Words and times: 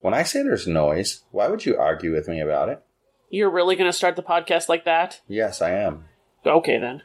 When 0.00 0.14
I 0.14 0.22
say 0.22 0.42
there's 0.42 0.66
noise, 0.66 1.22
why 1.30 1.48
would 1.48 1.66
you 1.66 1.76
argue 1.76 2.12
with 2.12 2.26
me 2.26 2.40
about 2.40 2.68
it? 2.68 2.82
You're 3.28 3.50
really 3.50 3.76
going 3.76 3.88
to 3.90 3.96
start 3.96 4.16
the 4.16 4.22
podcast 4.22 4.68
like 4.68 4.84
that? 4.84 5.20
Yes, 5.28 5.62
I 5.62 5.70
am. 5.70 6.06
Okay, 6.44 6.78
then. 6.78 7.02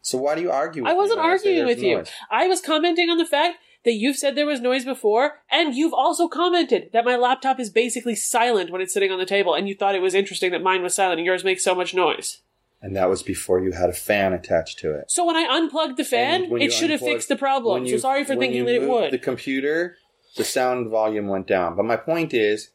So 0.00 0.16
why 0.18 0.36
do 0.36 0.40
you 0.40 0.50
argue 0.50 0.84
with 0.84 0.90
I 0.90 0.94
wasn't 0.94 1.20
arguing 1.20 1.66
with 1.66 1.82
you. 1.82 1.98
noise? 1.98 2.10
I 2.30 2.46
was 2.46 2.60
commenting 2.60 3.10
on 3.10 3.18
the 3.18 3.26
fact 3.26 3.58
that 3.84 3.92
you've 3.92 4.16
said 4.16 4.34
there 4.34 4.46
was 4.46 4.60
noise 4.60 4.84
before, 4.84 5.40
and 5.50 5.74
you've 5.74 5.92
also 5.92 6.28
commented 6.28 6.90
that 6.92 7.04
my 7.04 7.16
laptop 7.16 7.60
is 7.60 7.70
basically 7.70 8.14
silent 8.14 8.70
when 8.70 8.80
it's 8.80 8.94
sitting 8.94 9.10
on 9.10 9.18
the 9.18 9.26
table, 9.26 9.54
and 9.54 9.68
you 9.68 9.74
thought 9.74 9.94
it 9.94 10.02
was 10.02 10.14
interesting 10.14 10.52
that 10.52 10.62
mine 10.62 10.82
was 10.82 10.94
silent 10.94 11.18
and 11.18 11.26
yours 11.26 11.44
makes 11.44 11.64
so 11.64 11.74
much 11.74 11.92
noise. 11.92 12.40
And 12.80 12.94
that 12.94 13.08
was 13.08 13.22
before 13.22 13.60
you 13.60 13.72
had 13.72 13.90
a 13.90 13.94
fan 13.94 14.32
attached 14.32 14.78
to 14.80 14.94
it. 14.94 15.10
So 15.10 15.24
when 15.24 15.36
I 15.36 15.48
unplugged 15.50 15.96
the 15.96 16.04
fan, 16.04 16.44
you 16.44 16.56
it 16.58 16.72
should 16.72 16.90
have 16.90 17.00
fixed 17.00 17.28
the 17.28 17.36
problem. 17.36 17.82
when 17.82 17.90
So 17.90 17.98
sorry 17.98 18.24
for 18.24 18.36
thinking 18.36 18.60
you 18.60 18.64
that 18.66 18.74
it 18.76 18.88
would. 18.88 19.10
The 19.10 19.18
computer, 19.18 19.96
the 20.38 20.44
sound 20.44 20.88
volume 20.88 21.28
went 21.28 21.46
down. 21.46 21.76
But 21.76 21.84
my 21.84 21.96
point 21.96 22.32
is, 22.32 22.70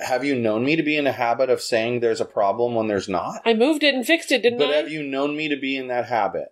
have 0.00 0.24
you 0.24 0.36
known 0.36 0.64
me 0.64 0.76
to 0.76 0.82
be 0.82 0.96
in 0.96 1.04
the 1.04 1.12
habit 1.12 1.50
of 1.50 1.60
saying 1.60 2.00
there's 2.00 2.20
a 2.20 2.26
problem 2.26 2.74
when 2.74 2.86
there's 2.86 3.08
not? 3.08 3.40
I 3.44 3.54
moved 3.54 3.82
it 3.82 3.94
and 3.94 4.06
fixed 4.06 4.30
it, 4.30 4.42
didn't 4.42 4.58
But 4.58 4.66
I? 4.66 4.68
But 4.68 4.76
have 4.76 4.90
you 4.90 5.02
known 5.02 5.36
me 5.36 5.48
to 5.48 5.56
be 5.56 5.76
in 5.76 5.88
that 5.88 6.06
habit? 6.06 6.48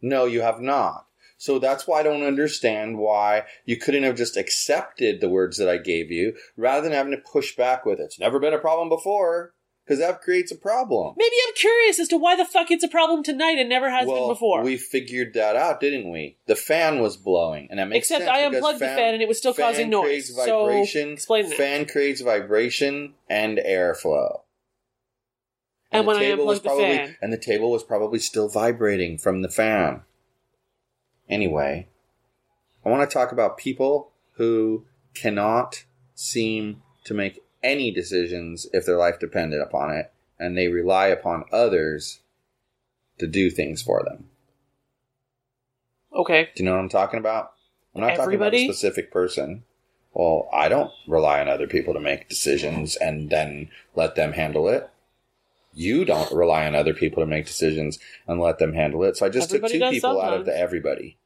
No, 0.00 0.24
you 0.24 0.40
have 0.40 0.60
not. 0.60 1.06
So 1.38 1.58
that's 1.58 1.86
why 1.86 2.00
I 2.00 2.02
don't 2.02 2.22
understand 2.22 2.98
why 2.98 3.44
you 3.66 3.76
couldn't 3.76 4.04
have 4.04 4.16
just 4.16 4.36
accepted 4.36 5.20
the 5.20 5.28
words 5.28 5.58
that 5.58 5.68
I 5.68 5.76
gave 5.76 6.10
you 6.10 6.34
rather 6.56 6.82
than 6.82 6.92
having 6.92 7.12
to 7.12 7.18
push 7.18 7.54
back 7.54 7.84
with 7.84 8.00
it. 8.00 8.04
it's 8.04 8.18
never 8.18 8.38
been 8.40 8.54
a 8.54 8.58
problem 8.58 8.88
before 8.88 9.52
because 9.86 10.00
that 10.00 10.20
creates 10.20 10.50
a 10.50 10.56
problem. 10.56 11.14
Maybe 11.16 11.34
I'm 11.46 11.54
curious 11.54 12.00
as 12.00 12.08
to 12.08 12.16
why 12.16 12.34
the 12.34 12.44
fuck 12.44 12.70
it's 12.72 12.82
a 12.82 12.88
problem 12.88 13.22
tonight 13.22 13.56
and 13.58 13.68
never 13.68 13.88
has 13.88 14.06
been 14.06 14.26
before. 14.26 14.62
We 14.64 14.76
figured 14.76 15.34
that 15.34 15.54
out, 15.54 15.80
didn't 15.80 16.10
we? 16.10 16.36
The 16.46 16.56
fan 16.56 16.98
was 16.98 17.16
blowing, 17.16 17.68
and 17.70 17.78
that 17.78 17.86
makes 17.88 18.06
Except 18.10 18.24
sense 18.24 18.30
Except 18.30 18.52
I 18.52 18.56
unplugged 18.56 18.80
the 18.80 18.86
fan 18.86 19.14
and 19.14 19.22
it 19.22 19.28
was 19.28 19.38
still 19.38 19.52
fan 19.52 19.66
causing 19.66 19.90
noise. 19.90 20.04
creates 20.06 20.34
So 20.34 20.66
vibration. 20.66 21.12
explain 21.12 21.48
that. 21.48 21.56
Fan 21.56 21.86
creates 21.86 22.20
vibration 22.20 23.14
and 23.30 23.58
airflow. 23.58 24.40
And 25.92 26.02
the 26.02 26.08
when 26.08 26.16
I 26.16 26.30
unplugged 26.32 26.64
the 26.64 26.70
fan. 26.70 27.16
and 27.22 27.32
the 27.32 27.38
table 27.38 27.70
was 27.70 27.84
probably 27.84 28.18
still 28.18 28.48
vibrating 28.48 29.18
from 29.18 29.42
the 29.42 29.48
fan. 29.48 30.02
Anyway, 31.28 31.88
I 32.84 32.88
want 32.88 33.08
to 33.08 33.12
talk 33.14 33.30
about 33.30 33.56
people 33.56 34.10
who 34.32 34.84
cannot 35.14 35.84
seem 36.14 36.82
to 37.04 37.14
make 37.14 37.40
any 37.62 37.90
decisions 37.90 38.66
if 38.72 38.84
their 38.86 38.96
life 38.96 39.18
depended 39.18 39.60
upon 39.60 39.92
it, 39.92 40.12
and 40.38 40.56
they 40.56 40.68
rely 40.68 41.06
upon 41.06 41.44
others 41.52 42.20
to 43.18 43.26
do 43.26 43.50
things 43.50 43.82
for 43.82 44.02
them. 44.04 44.28
okay. 46.14 46.50
Do 46.54 46.62
you 46.62 46.68
know 46.68 46.74
what 46.76 46.82
I'm 46.82 46.88
talking 46.88 47.18
about? 47.18 47.52
I'm 47.94 48.02
not 48.02 48.16
talking 48.16 48.34
about 48.34 48.54
a 48.54 48.64
specific 48.64 49.10
person. 49.10 49.64
Well, 50.12 50.48
I 50.52 50.68
don't 50.68 50.90
rely 51.06 51.40
on 51.40 51.48
other 51.48 51.66
people 51.66 51.94
to 51.94 52.00
make 52.00 52.28
decisions 52.28 52.96
and 52.96 53.28
then 53.30 53.70
let 53.94 54.14
them 54.14 54.32
handle 54.32 54.68
it. 54.68 54.88
You 55.74 56.06
don't 56.06 56.32
rely 56.32 56.66
on 56.66 56.74
other 56.74 56.94
people 56.94 57.22
to 57.22 57.26
make 57.26 57.46
decisions 57.46 57.98
and 58.26 58.40
let 58.40 58.58
them 58.58 58.72
handle 58.72 59.04
it. 59.04 59.16
So 59.18 59.26
I 59.26 59.28
just 59.28 59.50
Everybody 59.50 59.78
took 59.78 59.90
two 59.90 59.94
people 59.94 60.20
out 60.20 60.32
of 60.40 60.46
the 60.46 60.58
everybody. 60.58 61.18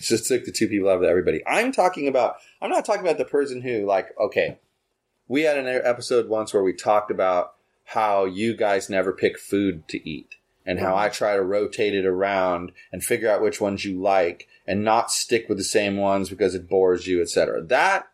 Just 0.00 0.26
took 0.26 0.46
the 0.46 0.52
two 0.52 0.68
people 0.68 0.88
out 0.88 0.96
of 0.96 1.00
the 1.02 1.08
everybody. 1.08 1.42
I'm 1.46 1.72
talking 1.72 2.08
about. 2.08 2.36
I'm 2.62 2.70
not 2.70 2.86
talking 2.86 3.02
about 3.02 3.18
the 3.18 3.26
person 3.26 3.60
who, 3.60 3.84
like, 3.84 4.08
okay, 4.18 4.58
we 5.30 5.42
had 5.42 5.56
an 5.56 5.68
episode 5.84 6.28
once 6.28 6.52
where 6.52 6.62
we 6.64 6.72
talked 6.72 7.08
about 7.08 7.54
how 7.84 8.24
you 8.24 8.52
guys 8.52 8.90
never 8.90 9.12
pick 9.12 9.38
food 9.38 9.86
to 9.86 10.08
eat 10.08 10.34
and 10.66 10.80
how 10.80 10.96
I 10.96 11.08
try 11.08 11.36
to 11.36 11.42
rotate 11.42 11.94
it 11.94 12.04
around 12.04 12.72
and 12.90 13.02
figure 13.02 13.30
out 13.30 13.40
which 13.40 13.60
ones 13.60 13.84
you 13.84 14.02
like 14.02 14.48
and 14.66 14.82
not 14.82 15.12
stick 15.12 15.48
with 15.48 15.56
the 15.56 15.62
same 15.62 15.96
ones 15.96 16.30
because 16.30 16.56
it 16.56 16.68
bores 16.68 17.06
you, 17.06 17.22
etc. 17.22 17.62
That 17.62 18.08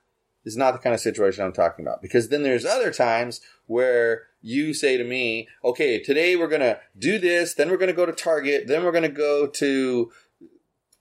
is 0.44 0.58
not 0.58 0.72
the 0.72 0.78
kind 0.78 0.92
of 0.92 1.00
situation 1.00 1.42
I'm 1.42 1.54
talking 1.54 1.86
about 1.86 2.02
because 2.02 2.28
then 2.28 2.42
there's 2.42 2.66
other 2.66 2.92
times 2.92 3.40
where 3.64 4.24
you 4.42 4.74
say 4.74 4.98
to 4.98 5.04
me, 5.04 5.48
"Okay, 5.64 6.02
today 6.02 6.36
we're 6.36 6.48
going 6.48 6.60
to 6.60 6.78
do 6.98 7.18
this, 7.18 7.54
then 7.54 7.70
we're 7.70 7.78
going 7.78 7.86
to 7.86 7.94
go 7.94 8.04
to 8.04 8.12
Target, 8.12 8.66
then 8.66 8.84
we're 8.84 8.92
going 8.92 9.02
to 9.04 9.08
go 9.08 9.46
to 9.46 10.12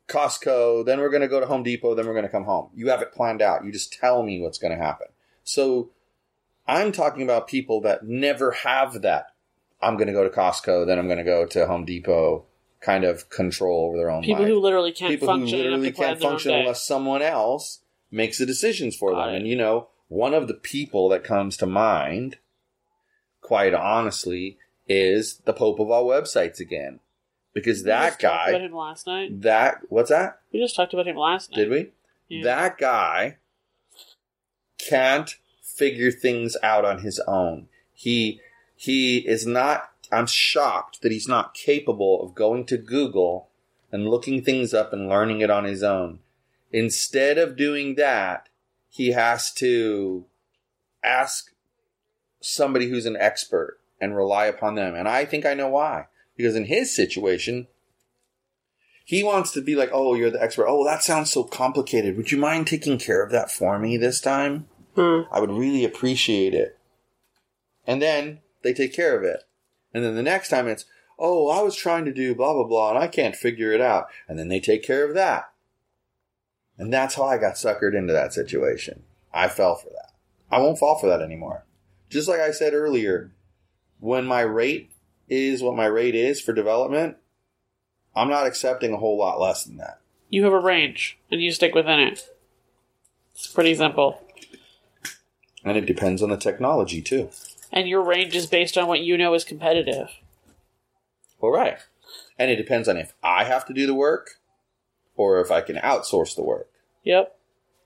Costco, 0.08 0.86
then 0.86 1.02
we're 1.02 1.10
going 1.10 1.24
to 1.24 1.28
go 1.28 1.42
to 1.42 1.46
Home 1.46 1.64
Depot, 1.64 1.94
then 1.94 2.08
we're 2.08 2.14
going 2.14 2.24
to 2.24 2.30
come 2.30 2.46
home." 2.46 2.70
You 2.74 2.88
have 2.88 3.02
it 3.02 3.12
planned 3.12 3.42
out. 3.42 3.66
You 3.66 3.74
just 3.74 3.92
tell 3.92 4.24
me 4.24 4.40
what's 4.40 4.58
going 4.58 4.72
to 4.72 4.82
happen. 4.82 5.08
So 5.44 5.92
I'm 6.68 6.92
talking 6.92 7.22
about 7.24 7.48
people 7.48 7.82
that 7.82 8.04
never 8.06 8.52
have 8.52 9.02
that. 9.04 9.28
I'm 9.82 9.96
going 9.98 10.08
to 10.08 10.14
go 10.14 10.24
to 10.24 10.30
Costco, 10.36 10.88
then 10.88 10.98
I'm 10.98 11.06
going 11.06 11.18
to 11.20 11.24
go 11.24 11.46
to 11.46 11.68
Home 11.68 11.86
Depot 11.86 12.46
kind 12.82 13.04
of 13.04 13.30
control 13.30 13.86
over 13.88 13.98
their 13.98 14.10
own 14.10 14.22
People 14.24 14.44
life. 14.44 14.48
who 14.52 14.60
literally 14.60 14.92
can't 14.92 15.12
People 15.12 15.28
who 15.28 15.40
function 15.42 15.60
enough 15.60 15.70
literally 15.80 15.92
can't 15.92 16.22
function 16.22 16.54
unless 16.54 16.84
someone 16.86 17.22
else 17.22 17.82
makes 18.12 18.38
the 18.38 18.46
decisions 18.46 18.96
for 18.96 19.12
Got 19.12 19.26
them. 19.28 19.36
it. 19.36 19.38
And 19.40 19.48
you 19.48 19.56
know, 19.56 19.88
one 20.08 20.34
of 20.34 20.48
the 20.48 20.54
people 20.54 21.10
that 21.10 21.24
comes 21.24 21.58
to 21.58 21.66
mind, 21.66 22.38
quite 23.42 23.74
honestly, 23.74 24.58
is 24.88 25.38
the 25.46 25.54
Pope 25.54 25.80
of 25.80 25.90
all 25.90 26.06
websites 26.08 26.60
again. 26.60 27.00
Because 27.54 27.80
We 27.82 27.86
that 27.88 28.08
just 28.10 28.20
talked 28.22 28.24
about 28.50 28.60
guy, 28.60 28.66
him 28.66 28.74
last 28.76 29.08
night. 29.08 29.42
that, 29.42 29.78
what's 29.90 30.10
that? 30.10 30.40
We 30.54 30.60
just 30.60 30.76
talked 30.76 30.94
about 30.94 31.08
him 31.08 31.16
last 31.16 31.52
night. 31.52 31.58
Did 31.58 31.70
we? 31.70 31.92
Yeah. 32.28 32.44
That 32.44 32.78
guy 32.78 33.38
can't 34.78 35.36
figure 35.76 36.12
things 36.12 36.56
out 36.64 36.86
on 36.86 37.00
his 37.00 37.20
own. 37.28 37.68
He 37.94 38.42
he 38.76 39.20
is 39.20 39.46
not 39.46 39.92
I'm 40.12 40.28
shocked 40.28 41.02
that 41.02 41.12
he's 41.12 41.28
not 41.28 41.54
capable 41.54 42.22
of 42.22 42.36
going 42.36 42.66
to 42.68 42.78
Google 42.78 43.50
and 43.92 44.08
looking 44.08 44.44
things 44.44 44.74
up 44.74 44.94
and 44.94 45.10
learning 45.10 45.42
it 45.42 45.50
on 45.50 45.64
his 45.64 45.84
own. 45.84 46.20
Instead 46.72 47.38
of 47.38 47.56
doing 47.56 47.96
that, 47.96 48.50
he 48.90 49.12
has 49.12 49.52
to 49.54 50.26
ask 51.04 51.52
somebody 52.42 52.90
who's 52.90 53.06
an 53.06 53.18
expert 53.18 53.80
and 54.00 54.16
rely 54.16 54.46
upon 54.46 54.76
them. 54.76 54.96
And 54.96 55.08
I 55.08 55.26
think 55.26 55.46
I 55.46 55.54
know 55.54 55.70
why. 55.70 56.08
Because 56.36 56.56
in 56.56 56.66
his 56.66 56.94
situation, 56.94 57.68
he 59.06 59.24
wants 59.24 59.52
to 59.52 59.62
be 59.62 59.76
like, 59.76 59.90
oh, 59.94 60.16
you're 60.16 60.32
the 60.32 60.42
expert. 60.42 60.68
Oh, 60.68 60.84
that 60.86 61.04
sounds 61.04 61.32
so 61.32 61.44
complicated. 61.44 62.18
Would 62.18 62.32
you 62.32 62.38
mind 62.38 62.68
taking 62.68 62.98
care 62.98 63.24
of 63.24 63.32
that 63.32 63.52
for 63.52 63.80
me 63.80 63.98
this 63.98 64.20
time? 64.20 64.68
Hmm. 64.96 65.22
I 65.32 65.40
would 65.40 65.52
really 65.52 65.84
appreciate 65.84 66.54
it. 66.54 66.78
And 67.86 68.02
then 68.02 68.40
they 68.64 68.74
take 68.74 68.94
care 68.94 69.18
of 69.18 69.24
it. 69.24 69.44
And 69.94 70.04
then 70.04 70.16
the 70.16 70.24
next 70.24 70.50
time 70.50 70.68
it's, 70.68 70.86
oh, 71.20 71.50
I 71.50 71.62
was 71.62 71.76
trying 71.76 72.06
to 72.06 72.14
do 72.14 72.36
blah, 72.36 72.54
blah, 72.54 72.64
blah, 72.66 72.90
and 72.90 73.00
I 73.00 73.08
can't 73.08 73.36
figure 73.36 73.72
it 73.72 73.82
out. 73.82 74.08
And 74.28 74.38
then 74.38 74.50
they 74.50 74.60
take 74.60 74.84
care 74.84 75.08
of 75.08 75.14
that. 75.16 75.52
And 76.78 76.92
that's 76.92 77.16
how 77.16 77.24
I 77.24 77.38
got 77.38 77.56
suckered 77.56 77.96
into 77.96 78.14
that 78.14 78.34
situation. 78.34 79.04
I 79.34 79.48
fell 79.48 79.76
for 79.76 79.90
that. 79.90 80.14
I 80.52 80.60
won't 80.60 80.80
fall 80.80 80.98
for 80.98 81.08
that 81.08 81.22
anymore. 81.22 81.66
Just 82.10 82.28
like 82.28 82.40
I 82.40 82.52
said 82.52 82.74
earlier, 82.74 83.32
when 84.00 84.26
my 84.26 84.42
rate 84.42 84.92
is 85.28 85.62
what 85.62 85.76
my 85.76 85.86
rate 85.86 86.16
is 86.16 86.42
for 86.42 86.54
development, 86.54 87.18
I'm 88.16 88.30
not 88.30 88.48
accepting 88.48 88.94
a 88.94 88.98
whole 88.98 89.18
lot 89.18 89.40
less 89.40 89.64
than 89.64 89.78
that. 89.78 90.00
You 90.30 90.44
have 90.44 90.54
a 90.54 90.60
range, 90.60 91.18
and 91.32 91.42
you 91.42 91.52
stick 91.52 91.76
within 91.76 92.00
it. 92.00 92.30
It's 93.34 93.48
pretty 93.48 93.76
simple. 93.76 94.22
And 95.66 95.78
it 95.78 95.86
depends 95.86 96.22
on 96.22 96.30
the 96.30 96.38
technology 96.38 97.02
too. 97.02 97.30
And 97.72 97.90
your 97.90 98.04
range 98.04 98.36
is 98.36 98.46
based 98.46 98.78
on 98.78 98.88
what 98.88 99.02
you 99.02 99.18
know 99.18 99.34
is 99.34 99.44
competitive. 99.44 100.10
Well, 101.42 101.52
right. 101.52 101.80
And 102.38 102.52
it 102.52 102.56
depends 102.56 102.88
on 102.88 102.98
if 102.98 103.14
I 103.24 103.44
have 103.44 103.66
to 103.66 103.74
do 103.74 103.86
the 103.86 103.96
work 103.96 104.36
or 105.18 105.42
if 105.42 105.52
I 105.52 105.62
can 105.62 105.78
outsource 105.78 106.36
the 106.36 106.44
work. 106.44 106.70
Yep. 107.04 107.36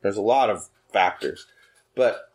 There's 0.01 0.17
a 0.17 0.21
lot 0.21 0.49
of 0.49 0.69
factors. 0.91 1.47
But 1.95 2.31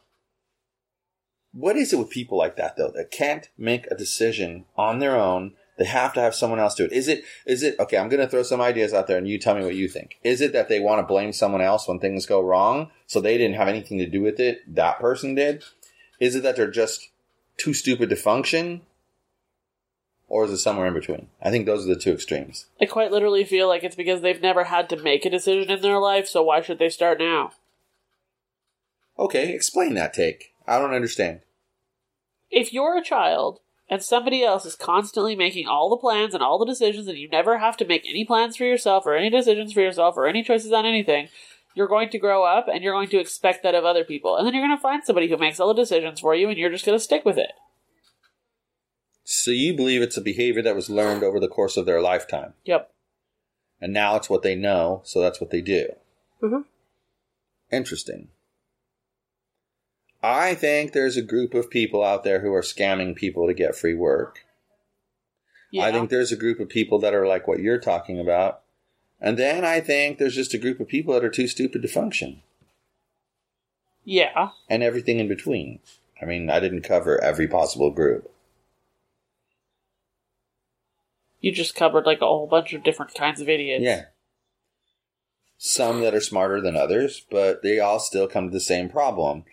what 1.52 1.76
is 1.76 1.92
it 1.92 1.98
with 1.98 2.10
people 2.10 2.38
like 2.38 2.56
that 2.56 2.76
though 2.76 2.90
that 2.94 3.10
can't 3.10 3.48
make 3.56 3.86
a 3.86 3.96
decision 3.96 4.64
on 4.76 4.98
their 4.98 5.16
own? 5.16 5.52
They 5.76 5.86
have 5.86 6.12
to 6.14 6.20
have 6.20 6.34
someone 6.34 6.60
else 6.60 6.74
do 6.74 6.84
it. 6.84 6.92
Is 6.92 7.08
it 7.08 7.24
is 7.46 7.62
it 7.62 7.78
okay, 7.80 7.98
I'm 7.98 8.08
gonna 8.08 8.28
throw 8.28 8.42
some 8.42 8.60
ideas 8.60 8.94
out 8.94 9.06
there 9.06 9.18
and 9.18 9.28
you 9.28 9.38
tell 9.38 9.54
me 9.54 9.64
what 9.64 9.74
you 9.74 9.88
think. 9.88 10.18
Is 10.22 10.40
it 10.40 10.52
that 10.52 10.68
they 10.68 10.80
want 10.80 11.00
to 11.00 11.06
blame 11.06 11.32
someone 11.32 11.60
else 11.60 11.88
when 11.88 11.98
things 11.98 12.26
go 12.26 12.40
wrong? 12.40 12.90
So 13.06 13.20
they 13.20 13.36
didn't 13.36 13.56
have 13.56 13.68
anything 13.68 13.98
to 13.98 14.06
do 14.06 14.22
with 14.22 14.38
it, 14.38 14.62
that 14.74 15.00
person 15.00 15.34
did? 15.34 15.64
Is 16.20 16.36
it 16.36 16.42
that 16.44 16.56
they're 16.56 16.70
just 16.70 17.08
too 17.56 17.74
stupid 17.74 18.08
to 18.10 18.16
function? 18.16 18.82
Or 20.28 20.44
is 20.44 20.52
it 20.52 20.58
somewhere 20.58 20.86
in 20.86 20.94
between? 20.94 21.28
I 21.42 21.50
think 21.50 21.66
those 21.66 21.84
are 21.84 21.94
the 21.94 22.00
two 22.00 22.12
extremes. 22.12 22.66
I 22.80 22.86
quite 22.86 23.12
literally 23.12 23.44
feel 23.44 23.68
like 23.68 23.84
it's 23.84 23.94
because 23.94 24.20
they've 24.20 24.40
never 24.40 24.64
had 24.64 24.88
to 24.88 24.96
make 24.96 25.24
a 25.24 25.30
decision 25.30 25.70
in 25.70 25.82
their 25.82 25.98
life, 25.98 26.26
so 26.26 26.42
why 26.42 26.60
should 26.60 26.78
they 26.78 26.88
start 26.88 27.18
now? 27.18 27.52
Okay, 29.18 29.52
explain 29.52 29.94
that 29.94 30.14
take. 30.14 30.54
I 30.66 30.78
don't 30.78 30.94
understand. 30.94 31.40
If 32.50 32.72
you're 32.72 32.96
a 32.96 33.04
child 33.04 33.60
and 33.94 34.02
somebody 34.02 34.42
else 34.42 34.66
is 34.66 34.74
constantly 34.74 35.36
making 35.36 35.68
all 35.68 35.88
the 35.88 35.96
plans 35.96 36.34
and 36.34 36.42
all 36.42 36.58
the 36.58 36.66
decisions, 36.66 37.06
and 37.06 37.16
you 37.16 37.28
never 37.28 37.58
have 37.58 37.76
to 37.76 37.84
make 37.84 38.04
any 38.08 38.24
plans 38.24 38.56
for 38.56 38.64
yourself 38.64 39.06
or 39.06 39.14
any 39.14 39.30
decisions 39.30 39.72
for 39.72 39.82
yourself 39.82 40.16
or 40.16 40.26
any 40.26 40.42
choices 40.42 40.72
on 40.72 40.84
anything, 40.84 41.28
you're 41.76 41.86
going 41.86 42.08
to 42.08 42.18
grow 42.18 42.42
up 42.42 42.66
and 42.66 42.82
you're 42.82 42.92
going 42.92 43.08
to 43.10 43.20
expect 43.20 43.62
that 43.62 43.76
of 43.76 43.84
other 43.84 44.02
people. 44.02 44.36
And 44.36 44.44
then 44.44 44.52
you're 44.52 44.66
going 44.66 44.76
to 44.76 44.82
find 44.82 45.04
somebody 45.04 45.28
who 45.28 45.36
makes 45.36 45.60
all 45.60 45.68
the 45.68 45.80
decisions 45.80 46.18
for 46.18 46.34
you 46.34 46.48
and 46.48 46.58
you're 46.58 46.72
just 46.72 46.84
going 46.84 46.98
to 46.98 47.04
stick 47.04 47.24
with 47.24 47.38
it. 47.38 47.52
So 49.22 49.52
you 49.52 49.76
believe 49.76 50.02
it's 50.02 50.16
a 50.16 50.20
behavior 50.20 50.62
that 50.62 50.74
was 50.74 50.90
learned 50.90 51.22
over 51.22 51.38
the 51.38 51.46
course 51.46 51.76
of 51.76 51.86
their 51.86 52.02
lifetime. 52.02 52.54
Yep. 52.64 52.90
And 53.80 53.92
now 53.92 54.16
it's 54.16 54.28
what 54.28 54.42
they 54.42 54.56
know, 54.56 55.02
so 55.04 55.20
that's 55.20 55.40
what 55.40 55.50
they 55.50 55.60
do. 55.60 55.86
Mhm. 56.42 56.64
Interesting. 57.70 58.30
I 60.24 60.54
think 60.54 60.92
there's 60.92 61.18
a 61.18 61.22
group 61.22 61.52
of 61.52 61.68
people 61.68 62.02
out 62.02 62.24
there 62.24 62.40
who 62.40 62.52
are 62.54 62.62
scamming 62.62 63.14
people 63.14 63.46
to 63.46 63.52
get 63.52 63.76
free 63.76 63.94
work. 63.94 64.46
Yeah. 65.70 65.84
I 65.84 65.92
think 65.92 66.08
there's 66.08 66.32
a 66.32 66.36
group 66.36 66.60
of 66.60 66.70
people 66.70 66.98
that 67.00 67.12
are 67.12 67.26
like 67.26 67.46
what 67.46 67.58
you're 67.58 67.78
talking 67.78 68.18
about. 68.18 68.62
And 69.20 69.38
then 69.38 69.66
I 69.66 69.80
think 69.80 70.16
there's 70.16 70.34
just 70.34 70.54
a 70.54 70.58
group 70.58 70.80
of 70.80 70.88
people 70.88 71.12
that 71.12 71.24
are 71.24 71.30
too 71.30 71.46
stupid 71.46 71.82
to 71.82 71.88
function. 71.88 72.40
yeah. 74.04 74.50
And 74.68 74.82
everything 74.82 75.18
in 75.18 75.28
between. 75.28 75.80
I 76.22 76.24
mean, 76.24 76.48
I 76.48 76.58
didn't 76.58 76.82
cover 76.82 77.22
every 77.22 77.46
possible 77.46 77.90
group. 77.90 78.30
You 81.40 81.52
just 81.52 81.74
covered 81.74 82.06
like 82.06 82.22
a 82.22 82.26
whole 82.26 82.46
bunch 82.46 82.72
of 82.72 82.82
different 82.82 83.14
kinds 83.14 83.42
of 83.42 83.48
idiots. 83.50 83.84
Yeah. 83.84 84.04
Some 85.58 86.00
that 86.00 86.14
are 86.14 86.20
smarter 86.20 86.62
than 86.62 86.76
others, 86.76 87.26
but 87.30 87.62
they 87.62 87.78
all 87.78 87.98
still 87.98 88.26
come 88.26 88.48
to 88.48 88.52
the 88.52 88.60
same 88.60 88.88
problem. 88.88 89.44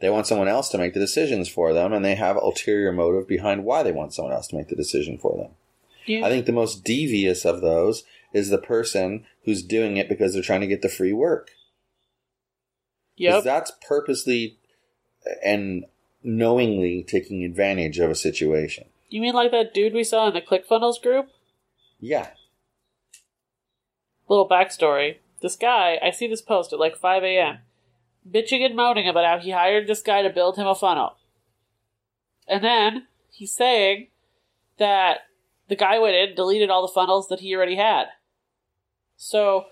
They 0.00 0.10
want 0.10 0.26
someone 0.26 0.48
else 0.48 0.68
to 0.70 0.78
make 0.78 0.94
the 0.94 1.00
decisions 1.00 1.48
for 1.48 1.72
them, 1.72 1.92
and 1.92 2.04
they 2.04 2.14
have 2.14 2.36
ulterior 2.36 2.92
motive 2.92 3.26
behind 3.26 3.64
why 3.64 3.82
they 3.82 3.92
want 3.92 4.14
someone 4.14 4.32
else 4.32 4.46
to 4.48 4.56
make 4.56 4.68
the 4.68 4.76
decision 4.76 5.18
for 5.18 5.36
them. 5.36 5.50
You- 6.06 6.24
I 6.24 6.28
think 6.28 6.46
the 6.46 6.52
most 6.52 6.84
devious 6.84 7.44
of 7.44 7.60
those 7.60 8.04
is 8.32 8.48
the 8.50 8.58
person 8.58 9.26
who's 9.44 9.62
doing 9.62 9.96
it 9.96 10.08
because 10.08 10.32
they're 10.32 10.42
trying 10.42 10.60
to 10.60 10.66
get 10.66 10.82
the 10.82 10.88
free 10.88 11.12
work. 11.12 11.50
Yeah, 13.16 13.40
that's 13.40 13.72
purposely 13.86 14.58
and 15.44 15.86
knowingly 16.22 17.02
taking 17.02 17.44
advantage 17.44 17.98
of 17.98 18.10
a 18.10 18.14
situation. 18.14 18.88
You 19.08 19.20
mean 19.20 19.34
like 19.34 19.50
that 19.50 19.74
dude 19.74 19.94
we 19.94 20.04
saw 20.04 20.28
in 20.28 20.34
the 20.34 20.40
ClickFunnels 20.40 21.02
group? 21.02 21.30
Yeah. 21.98 22.28
Little 24.28 24.48
backstory. 24.48 25.16
This 25.40 25.56
guy, 25.56 25.98
I 26.02 26.10
see 26.10 26.28
this 26.28 26.42
post 26.42 26.72
at 26.72 26.78
like 26.78 26.96
5 26.96 27.24
a.m. 27.24 27.58
bitching 28.28 28.64
and 28.64 28.76
moaning 28.76 29.08
about 29.08 29.24
how 29.24 29.38
he 29.38 29.50
hired 29.50 29.86
this 29.86 30.02
guy 30.02 30.22
to 30.22 30.30
build 30.30 30.56
him 30.56 30.66
a 30.66 30.74
funnel. 30.74 31.16
And 32.46 32.64
then 32.64 33.06
he's 33.30 33.54
saying 33.54 34.08
that 34.78 35.20
the 35.68 35.76
guy 35.76 35.98
went 35.98 36.16
in, 36.16 36.34
deleted 36.34 36.70
all 36.70 36.86
the 36.86 36.92
funnels 36.92 37.28
that 37.28 37.40
he 37.40 37.54
already 37.54 37.76
had. 37.76 38.06
So 39.16 39.66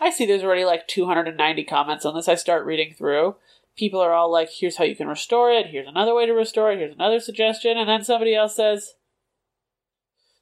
I 0.00 0.10
see 0.10 0.26
there's 0.26 0.42
already 0.44 0.64
like 0.64 0.86
290 0.88 1.64
comments 1.64 2.04
on 2.04 2.14
this. 2.14 2.28
I 2.28 2.34
start 2.34 2.64
reading 2.64 2.94
through. 2.96 3.36
People 3.76 4.00
are 4.00 4.12
all 4.12 4.32
like, 4.32 4.48
here's 4.50 4.76
how 4.76 4.84
you 4.84 4.96
can 4.96 5.08
restore 5.08 5.50
it. 5.50 5.66
Here's 5.66 5.88
another 5.88 6.14
way 6.14 6.24
to 6.26 6.32
restore 6.32 6.72
it. 6.72 6.78
Here's 6.78 6.94
another 6.94 7.20
suggestion. 7.20 7.76
And 7.76 7.88
then 7.88 8.04
somebody 8.04 8.34
else 8.34 8.56
says 8.56 8.94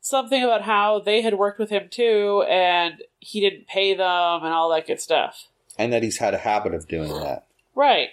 something 0.00 0.44
about 0.44 0.62
how 0.62 1.00
they 1.00 1.23
had 1.23 1.35
worked 1.35 1.58
with 1.58 1.70
him 1.70 1.88
too 1.91 2.44
and 2.49 3.02
he 3.19 3.41
didn't 3.41 3.67
pay 3.67 3.94
them 3.94 4.44
and 4.44 4.52
all 4.52 4.70
that 4.70 4.87
good 4.87 5.00
stuff. 5.00 5.49
And 5.79 5.93
that 5.93 6.03
he's 6.03 6.19
had 6.19 6.35
a 6.35 6.38
habit 6.38 6.75
of 6.75 6.88
doing 6.88 7.09
that. 7.21 7.47
Right. 7.75 8.11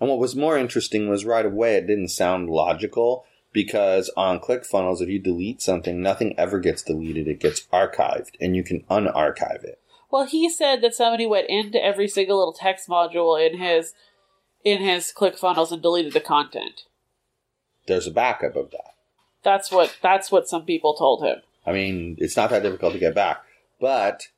And 0.00 0.08
what 0.10 0.18
was 0.18 0.34
more 0.34 0.58
interesting 0.58 1.08
was 1.08 1.24
right 1.24 1.46
away 1.46 1.76
it 1.76 1.86
didn't 1.86 2.08
sound 2.08 2.50
logical 2.50 3.24
because 3.52 4.10
on 4.16 4.40
ClickFunnels, 4.40 5.00
if 5.00 5.08
you 5.08 5.18
delete 5.18 5.62
something, 5.62 6.02
nothing 6.02 6.34
ever 6.36 6.58
gets 6.58 6.82
deleted. 6.82 7.28
It 7.28 7.40
gets 7.40 7.66
archived 7.72 8.32
and 8.40 8.56
you 8.56 8.64
can 8.64 8.80
unarchive 8.90 9.62
it. 9.62 9.80
Well, 10.10 10.26
he 10.26 10.50
said 10.50 10.82
that 10.82 10.94
somebody 10.94 11.26
went 11.26 11.48
into 11.48 11.82
every 11.82 12.08
single 12.08 12.38
little 12.38 12.52
text 12.52 12.88
module 12.88 13.34
in 13.40 13.58
his 13.58 13.94
in 14.64 14.82
his 14.82 15.12
ClickFunnels 15.16 15.72
and 15.72 15.82
deleted 15.82 16.12
the 16.12 16.20
content. 16.20 16.84
There's 17.86 18.06
a 18.06 18.10
backup 18.10 18.56
of 18.56 18.70
that. 18.70 18.94
That's 19.42 19.70
what 19.70 19.96
that's 20.02 20.32
what 20.32 20.48
some 20.48 20.64
people 20.64 20.94
told 20.94 21.22
him. 21.22 21.38
I 21.66 21.72
mean, 21.72 22.16
it's 22.18 22.36
not 22.36 22.50
that 22.50 22.62
difficult 22.62 22.92
to 22.94 22.98
get 22.98 23.14
back. 23.14 23.42
But 23.80 24.28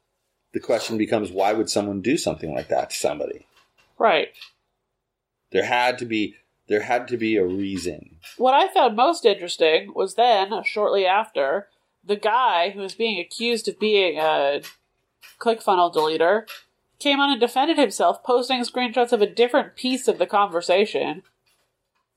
the 0.56 0.60
question 0.60 0.96
becomes 0.96 1.30
why 1.30 1.52
would 1.52 1.68
someone 1.68 2.00
do 2.00 2.16
something 2.16 2.54
like 2.54 2.68
that 2.68 2.88
to 2.88 2.96
somebody? 2.96 3.46
Right. 3.98 4.28
There 5.52 5.66
had 5.66 5.98
to 5.98 6.06
be 6.06 6.36
there 6.66 6.80
had 6.80 7.06
to 7.08 7.18
be 7.18 7.36
a 7.36 7.44
reason. 7.44 8.16
What 8.38 8.54
I 8.54 8.72
found 8.72 8.96
most 8.96 9.26
interesting 9.26 9.92
was 9.94 10.14
then, 10.14 10.50
shortly 10.64 11.04
after, 11.04 11.68
the 12.02 12.16
guy 12.16 12.70
who 12.70 12.80
was 12.80 12.94
being 12.94 13.20
accused 13.20 13.68
of 13.68 13.78
being 13.78 14.18
a 14.18 14.62
ClickFunnel 15.38 15.94
deleter 15.94 16.48
came 16.98 17.20
on 17.20 17.30
and 17.30 17.40
defended 17.40 17.76
himself, 17.76 18.24
posting 18.24 18.62
screenshots 18.62 19.12
of 19.12 19.20
a 19.20 19.26
different 19.26 19.76
piece 19.76 20.08
of 20.08 20.16
the 20.16 20.26
conversation. 20.26 21.22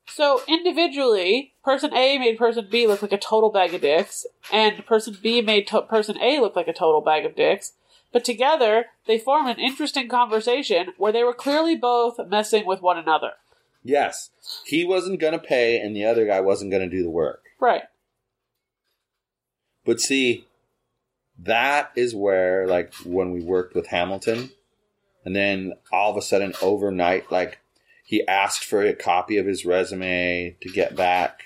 So, 0.07 0.43
individually, 0.47 1.55
person 1.61 1.93
A 1.93 2.17
made 2.17 2.37
person 2.37 2.69
B 2.71 2.87
look 2.87 3.01
like 3.01 3.11
a 3.11 3.17
total 3.17 3.49
bag 3.49 3.73
of 3.73 3.81
dicks, 3.81 4.25
and 4.49 4.85
person 4.85 5.17
B 5.21 5.41
made 5.41 5.67
to- 5.67 5.81
person 5.81 6.17
A 6.21 6.39
look 6.39 6.55
like 6.55 6.69
a 6.69 6.73
total 6.73 7.01
bag 7.01 7.25
of 7.25 7.35
dicks. 7.35 7.73
But 8.11 8.25
together, 8.25 8.85
they 9.05 9.19
form 9.19 9.47
an 9.47 9.59
interesting 9.59 10.07
conversation 10.07 10.93
where 10.97 11.11
they 11.11 11.23
were 11.23 11.33
clearly 11.33 11.75
both 11.75 12.19
messing 12.27 12.65
with 12.65 12.81
one 12.81 12.97
another. 12.97 13.33
Yes, 13.83 14.31
he 14.65 14.83
wasn't 14.83 15.19
going 15.19 15.33
to 15.33 15.39
pay 15.39 15.79
and 15.79 15.95
the 15.95 16.05
other 16.05 16.25
guy 16.25 16.41
wasn't 16.41 16.71
going 16.71 16.87
to 16.87 16.95
do 16.95 17.03
the 17.03 17.09
work. 17.09 17.43
Right. 17.59 17.83
But 19.85 19.99
see, 19.99 20.45
that 21.37 21.91
is 21.95 22.13
where, 22.13 22.67
like, 22.67 22.93
when 23.05 23.31
we 23.31 23.41
worked 23.41 23.73
with 23.75 23.87
Hamilton, 23.87 24.51
and 25.23 25.35
then 25.35 25.73
all 25.91 26.11
of 26.11 26.17
a 26.17 26.21
sudden, 26.21 26.53
overnight, 26.61 27.31
like, 27.31 27.59
he 28.03 28.25
asked 28.27 28.63
for 28.63 28.83
a 28.83 28.93
copy 28.93 29.37
of 29.37 29.45
his 29.45 29.65
resume 29.65 30.55
to 30.61 30.69
get 30.69 30.95
back, 30.95 31.41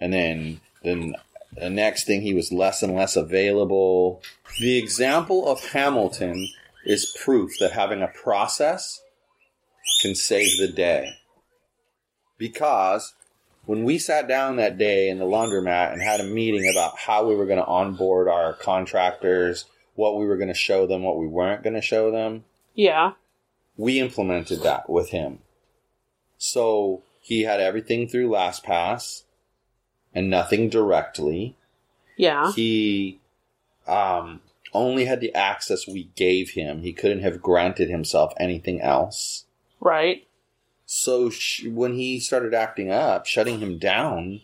and 0.00 0.12
then, 0.12 0.60
then 0.82 1.14
the 1.56 1.70
next 1.70 2.04
thing, 2.04 2.22
he 2.22 2.34
was 2.34 2.52
less 2.52 2.82
and 2.82 2.94
less 2.94 3.16
available. 3.16 4.22
The 4.60 4.78
example 4.78 5.46
of 5.48 5.64
Hamilton 5.70 6.48
is 6.84 7.16
proof 7.22 7.52
that 7.60 7.72
having 7.72 8.02
a 8.02 8.08
process 8.08 9.00
can 10.02 10.14
save 10.14 10.58
the 10.58 10.68
day. 10.68 11.10
Because 12.38 13.14
when 13.66 13.84
we 13.84 13.98
sat 13.98 14.28
down 14.28 14.56
that 14.56 14.76
day 14.78 15.08
in 15.08 15.18
the 15.18 15.24
laundromat 15.24 15.92
and 15.92 16.02
had 16.02 16.20
a 16.20 16.24
meeting 16.24 16.68
about 16.70 16.98
how 16.98 17.26
we 17.26 17.34
were 17.34 17.46
going 17.46 17.58
to 17.58 17.64
onboard 17.64 18.28
our 18.28 18.52
contractors, 18.52 19.64
what 19.94 20.18
we 20.18 20.26
were 20.26 20.36
going 20.36 20.48
to 20.48 20.54
show 20.54 20.86
them, 20.86 21.02
what 21.02 21.18
we 21.18 21.26
weren't 21.26 21.62
going 21.62 21.74
to 21.74 21.80
show 21.80 22.10
them, 22.10 22.44
Yeah. 22.74 23.12
we 23.76 24.00
implemented 24.00 24.62
that 24.62 24.90
with 24.90 25.10
him. 25.10 25.38
So 26.36 27.02
he 27.22 27.42
had 27.42 27.60
everything 27.60 28.08
through 28.08 28.28
LastPass 28.28 29.22
and 30.14 30.30
nothing 30.30 30.68
directly. 30.68 31.56
Yeah. 32.16 32.52
He 32.52 33.20
um, 33.86 34.40
only 34.72 35.04
had 35.06 35.20
the 35.20 35.34
access 35.34 35.86
we 35.86 36.10
gave 36.16 36.50
him. 36.50 36.82
He 36.82 36.92
couldn't 36.92 37.22
have 37.22 37.42
granted 37.42 37.90
himself 37.90 38.32
anything 38.38 38.80
else. 38.80 39.44
Right. 39.80 40.26
So 40.86 41.30
sh- 41.30 41.64
when 41.66 41.94
he 41.94 42.20
started 42.20 42.54
acting 42.54 42.90
up, 42.90 43.26
shutting 43.26 43.58
him 43.60 43.78
down 43.78 44.42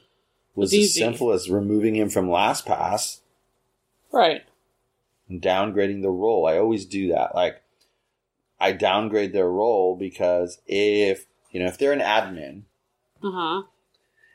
was 0.54 0.74
as 0.74 0.94
simple 0.94 1.30
as 1.32 1.48
removing 1.48 1.94
him 1.94 2.10
from 2.10 2.28
LastPass 2.28 3.20
Right. 4.12 4.42
and 5.28 5.40
downgrading 5.40 6.02
the 6.02 6.10
role. 6.10 6.46
I 6.46 6.58
always 6.58 6.84
do 6.84 7.08
that. 7.12 7.34
Like 7.34 7.62
I 8.58 8.72
downgrade 8.72 9.32
their 9.32 9.48
role 9.48 9.96
because 9.96 10.60
if 10.66 11.26
you 11.52 11.60
know 11.60 11.66
if 11.66 11.78
they're 11.78 11.92
an 11.92 12.00
admin 12.00 12.62
Uh 13.22 13.30
huh. 13.30 13.62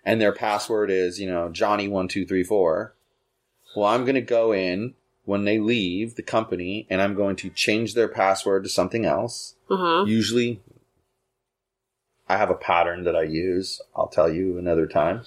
And 0.06 0.22
their 0.22 0.32
password 0.32 0.90
is 0.90 1.20
you 1.20 1.30
know 1.30 1.50
Johnny 1.50 1.88
one 1.88 2.08
two 2.08 2.26
three 2.26 2.44
four, 2.44 2.96
well 3.76 3.88
I'm 3.88 4.04
going 4.04 4.16
to 4.16 4.22
go 4.22 4.54
in 4.54 4.94
when 5.26 5.46
they 5.46 5.60
leave 5.60 6.16
the 6.16 6.24
company 6.24 6.86
and 6.90 7.02
I'm 7.02 7.16
going 7.16 7.36
to 7.38 7.50
change 7.50 7.94
their 7.94 8.08
password 8.08 8.64
to 8.64 8.70
something 8.70 9.06
else. 9.06 9.56
Huh. 9.68 10.06
Usually, 10.06 10.62
I 12.30 12.38
have 12.38 12.50
a 12.50 12.56
pattern 12.56 13.04
that 13.04 13.16
I 13.16 13.24
use. 13.24 13.82
I'll 13.96 14.08
tell 14.08 14.32
you 14.32 14.58
another 14.58 14.88
time. 14.88 15.24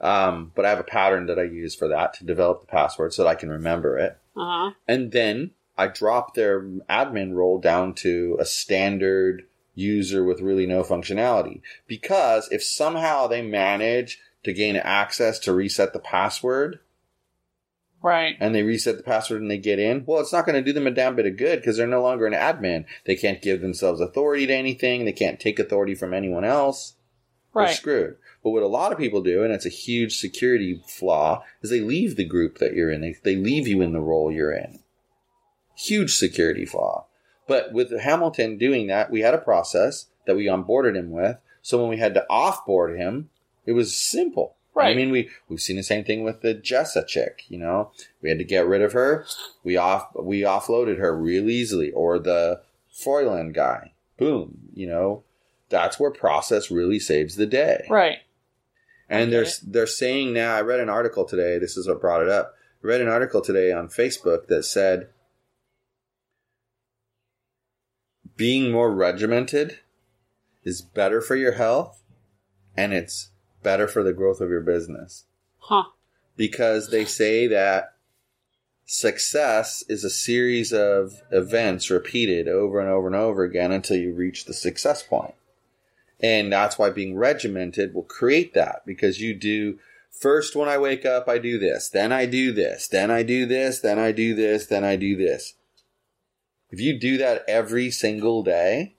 Um, 0.00 0.50
but 0.56 0.66
I 0.66 0.70
have 0.70 0.80
a 0.80 0.84
pattern 0.84 1.26
that 1.26 1.38
I 1.38 1.44
use 1.44 1.76
for 1.76 1.86
that 1.86 2.14
to 2.14 2.24
develop 2.24 2.60
the 2.60 2.66
password 2.66 3.14
so 3.14 3.22
that 3.22 3.28
I 3.28 3.36
can 3.36 3.50
remember 3.50 3.96
it. 3.96 4.18
Uh 4.36 4.40
huh. 4.40 4.70
And 4.88 5.12
then 5.12 5.52
I 5.78 5.86
drop 5.86 6.34
their 6.34 6.60
admin 6.60 7.34
role 7.34 7.60
down 7.60 7.94
to 7.94 8.36
a 8.40 8.44
standard 8.44 9.44
user 9.74 10.24
with 10.24 10.40
really 10.40 10.66
no 10.66 10.82
functionality. 10.82 11.60
Because 11.86 12.48
if 12.50 12.62
somehow 12.62 13.26
they 13.26 13.42
manage 13.42 14.20
to 14.44 14.52
gain 14.52 14.76
access 14.76 15.38
to 15.40 15.52
reset 15.52 15.92
the 15.92 15.98
password, 15.98 16.80
Right. 18.02 18.36
and 18.40 18.52
they 18.54 18.64
reset 18.64 18.96
the 18.96 19.02
password 19.04 19.42
and 19.42 19.50
they 19.50 19.58
get 19.58 19.78
in, 19.78 20.04
well, 20.06 20.20
it's 20.20 20.32
not 20.32 20.44
going 20.44 20.56
to 20.56 20.62
do 20.62 20.72
them 20.72 20.88
a 20.88 20.90
damn 20.90 21.14
bit 21.14 21.26
of 21.26 21.36
good 21.36 21.60
because 21.60 21.76
they're 21.76 21.86
no 21.86 22.02
longer 22.02 22.26
an 22.26 22.32
admin. 22.32 22.84
They 23.06 23.14
can't 23.14 23.40
give 23.40 23.60
themselves 23.60 24.00
authority 24.00 24.46
to 24.46 24.54
anything. 24.54 25.04
They 25.04 25.12
can't 25.12 25.38
take 25.38 25.58
authority 25.58 25.94
from 25.94 26.12
anyone 26.12 26.44
else. 26.44 26.94
Right. 27.54 27.66
They're 27.66 27.74
screwed. 27.76 28.16
But 28.42 28.50
what 28.50 28.64
a 28.64 28.66
lot 28.66 28.90
of 28.90 28.98
people 28.98 29.22
do, 29.22 29.44
and 29.44 29.52
it's 29.52 29.66
a 29.66 29.70
huge 29.70 30.18
security 30.18 30.82
flaw, 30.88 31.44
is 31.62 31.70
they 31.70 31.80
leave 31.80 32.16
the 32.16 32.24
group 32.24 32.58
that 32.58 32.74
you're 32.74 32.90
in. 32.90 33.00
They, 33.02 33.14
they 33.22 33.36
leave 33.36 33.68
you 33.68 33.82
in 33.82 33.92
the 33.92 34.00
role 34.00 34.32
you're 34.32 34.52
in. 34.52 34.80
Huge 35.76 36.16
security 36.16 36.66
flaw. 36.66 37.06
But 37.46 37.72
with 37.72 37.98
Hamilton 38.00 38.56
doing 38.58 38.86
that, 38.86 39.10
we 39.10 39.20
had 39.20 39.34
a 39.34 39.38
process 39.38 40.06
that 40.26 40.36
we 40.36 40.46
onboarded 40.46 40.96
him 40.96 41.10
with. 41.10 41.36
So 41.60 41.80
when 41.80 41.90
we 41.90 41.98
had 41.98 42.14
to 42.14 42.26
offboard 42.30 42.96
him, 42.96 43.30
it 43.66 43.72
was 43.72 43.94
simple. 43.94 44.56
Right. 44.74 44.90
I 44.92 44.94
mean, 44.94 45.10
we 45.10 45.28
we've 45.48 45.60
seen 45.60 45.76
the 45.76 45.82
same 45.82 46.02
thing 46.04 46.24
with 46.24 46.40
the 46.40 46.54
Jessa 46.54 47.06
chick. 47.06 47.44
You 47.48 47.58
know, 47.58 47.90
we 48.22 48.30
had 48.30 48.38
to 48.38 48.44
get 48.44 48.66
rid 48.66 48.80
of 48.80 48.92
her. 48.94 49.26
We 49.62 49.76
off 49.76 50.08
we 50.18 50.40
offloaded 50.40 50.98
her 50.98 51.14
real 51.16 51.50
easily, 51.50 51.92
or 51.92 52.18
the 52.18 52.62
Froyland 52.90 53.52
guy. 53.54 53.92
Boom. 54.16 54.70
You 54.74 54.86
know, 54.86 55.24
that's 55.68 56.00
where 56.00 56.10
process 56.10 56.70
really 56.70 56.98
saves 56.98 57.36
the 57.36 57.44
day. 57.46 57.86
Right. 57.90 58.18
And 59.10 59.24
Okay. 59.24 59.30
they're 59.30 59.52
they're 59.62 59.86
saying 59.86 60.32
now. 60.32 60.56
I 60.56 60.62
read 60.62 60.80
an 60.80 60.88
article 60.88 61.26
today. 61.26 61.58
This 61.58 61.76
is 61.76 61.86
what 61.86 62.00
brought 62.00 62.22
it 62.22 62.30
up. 62.30 62.54
I 62.82 62.86
read 62.86 63.02
an 63.02 63.08
article 63.08 63.42
today 63.42 63.72
on 63.72 63.88
Facebook 63.88 64.46
that 64.46 64.62
said 64.64 65.08
being 68.42 68.72
more 68.72 68.92
regimented 68.92 69.78
is 70.64 70.82
better 70.82 71.20
for 71.20 71.36
your 71.36 71.52
health, 71.52 72.02
and 72.76 72.92
it's 72.92 73.30
better 73.62 73.86
for 73.86 74.02
the 74.02 74.12
growth 74.12 74.40
of 74.40 74.50
your 74.50 74.60
business 74.60 75.26
Huh. 75.60 75.84
because 76.36 76.90
they 76.90 77.04
say 77.04 77.46
that 77.46 77.94
success 78.84 79.84
is 79.88 80.02
a 80.02 80.10
series 80.10 80.72
of 80.72 81.22
events 81.30 81.88
repeated 81.88 82.48
over 82.48 82.80
and 82.80 82.90
over 82.90 83.06
and 83.06 83.14
over 83.14 83.44
again 83.44 83.70
until 83.70 83.96
you 83.96 84.12
reach 84.12 84.46
the 84.46 84.54
success 84.54 85.04
point. 85.04 85.34
And 86.18 86.52
that's 86.52 86.76
why 86.76 86.90
being 86.90 87.14
regimented 87.14 87.94
will 87.94 88.02
create 88.02 88.54
that 88.54 88.82
because 88.84 89.20
you 89.20 89.34
do 89.34 89.78
first 90.10 90.56
when 90.56 90.68
I 90.68 90.78
wake 90.78 91.06
up, 91.06 91.28
I 91.28 91.38
do 91.38 91.60
this, 91.60 91.88
then 91.88 92.10
I 92.10 92.26
do 92.26 92.50
this, 92.50 92.88
then 92.88 93.08
I 93.08 93.22
do 93.22 93.46
this, 93.46 93.78
then 93.78 94.00
I 94.00 94.10
do 94.10 94.34
this, 94.34 94.66
then 94.66 94.82
I 94.82 94.96
do 94.96 95.14
this. 95.14 95.54
If 96.72 96.80
you 96.80 96.98
do 96.98 97.18
that 97.18 97.44
every 97.46 97.90
single 97.90 98.42
day, 98.42 98.96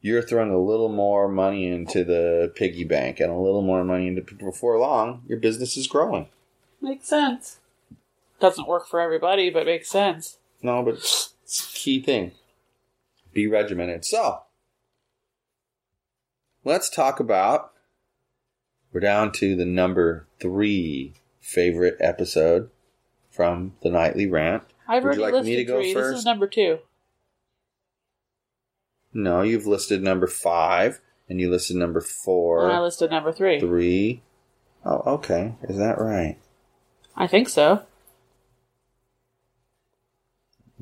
you're 0.00 0.22
throwing 0.22 0.52
a 0.52 0.62
little 0.62 0.88
more 0.88 1.26
money 1.28 1.66
into 1.66 2.04
the 2.04 2.52
piggy 2.54 2.84
bank 2.84 3.18
and 3.18 3.32
a 3.32 3.36
little 3.36 3.62
more 3.62 3.82
money 3.82 4.06
into 4.06 4.22
before 4.22 4.78
long, 4.78 5.24
your 5.26 5.40
business 5.40 5.76
is 5.76 5.88
growing. 5.88 6.28
Makes 6.80 7.08
sense. 7.08 7.58
Doesn't 8.38 8.68
work 8.68 8.86
for 8.86 9.00
everybody, 9.00 9.50
but 9.50 9.66
makes 9.66 9.90
sense. 9.90 10.38
No, 10.62 10.84
but 10.84 10.94
it's 10.94 11.34
a 11.46 11.76
key 11.76 12.00
thing. 12.00 12.32
Be 13.32 13.48
regimented. 13.48 14.04
So, 14.04 14.42
let's 16.64 16.88
talk 16.88 17.18
about. 17.18 17.72
We're 18.92 19.00
down 19.00 19.32
to 19.32 19.56
the 19.56 19.64
number 19.64 20.28
three 20.38 21.14
favorite 21.40 21.96
episode 21.98 22.70
from 23.30 23.74
the 23.82 23.90
nightly 23.90 24.26
rant. 24.26 24.62
I've 24.88 25.02
Would 25.02 25.18
already 25.18 25.22
like 25.22 25.44
me 25.44 25.56
listed 25.56 25.58
to 25.58 25.64
go 25.64 25.80
three. 25.80 25.94
This 25.94 26.18
is 26.18 26.24
number 26.24 26.46
two. 26.46 26.78
No, 29.12 29.42
you've 29.42 29.66
listed 29.66 30.02
number 30.02 30.26
five, 30.26 31.00
and 31.28 31.40
you 31.40 31.50
listed 31.50 31.76
number 31.76 32.00
four, 32.00 32.64
and 32.64 32.72
I 32.72 32.80
listed 32.80 33.10
number 33.10 33.32
three. 33.32 33.58
three. 33.60 34.22
Oh, 34.84 35.02
okay. 35.14 35.54
Is 35.62 35.78
that 35.78 35.98
right? 35.98 36.38
I 37.16 37.26
think 37.26 37.48
so. 37.48 37.82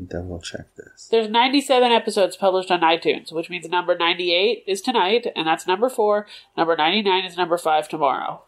Double 0.09 0.41
check 0.41 0.75
this. 0.75 1.07
There's 1.09 1.31
97 1.31 1.93
episodes 1.93 2.37
published 2.37 2.73
on 2.73 2.81
iTunes, 2.81 3.31
which 3.31 3.49
means 3.49 3.69
number 3.69 3.97
98 3.97 4.65
is 4.67 4.81
tonight, 4.81 5.29
and 5.37 5.47
that's 5.47 5.69
number 5.69 5.89
four. 5.89 6.27
Number 6.57 6.77
99 6.77 7.25
is 7.25 7.37
number 7.37 7.57
five 7.57 7.89
tomorrow. 7.89 8.43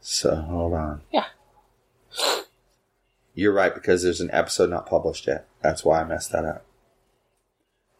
So 0.00 0.36
hold 0.36 0.74
on. 0.74 1.00
Yeah. 1.10 1.24
You're 3.36 3.52
right 3.52 3.74
because 3.74 4.02
there's 4.02 4.22
an 4.22 4.30
episode 4.32 4.70
not 4.70 4.86
published 4.86 5.26
yet. 5.26 5.46
That's 5.62 5.84
why 5.84 6.00
I 6.00 6.04
messed 6.04 6.32
that 6.32 6.46
up. 6.46 6.64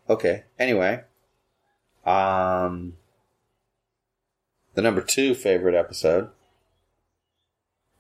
Okay. 0.08 0.44
Anyway, 0.58 1.02
um, 2.06 2.94
the 4.74 4.80
number 4.80 5.02
two 5.02 5.34
favorite 5.34 5.74
episode. 5.74 6.30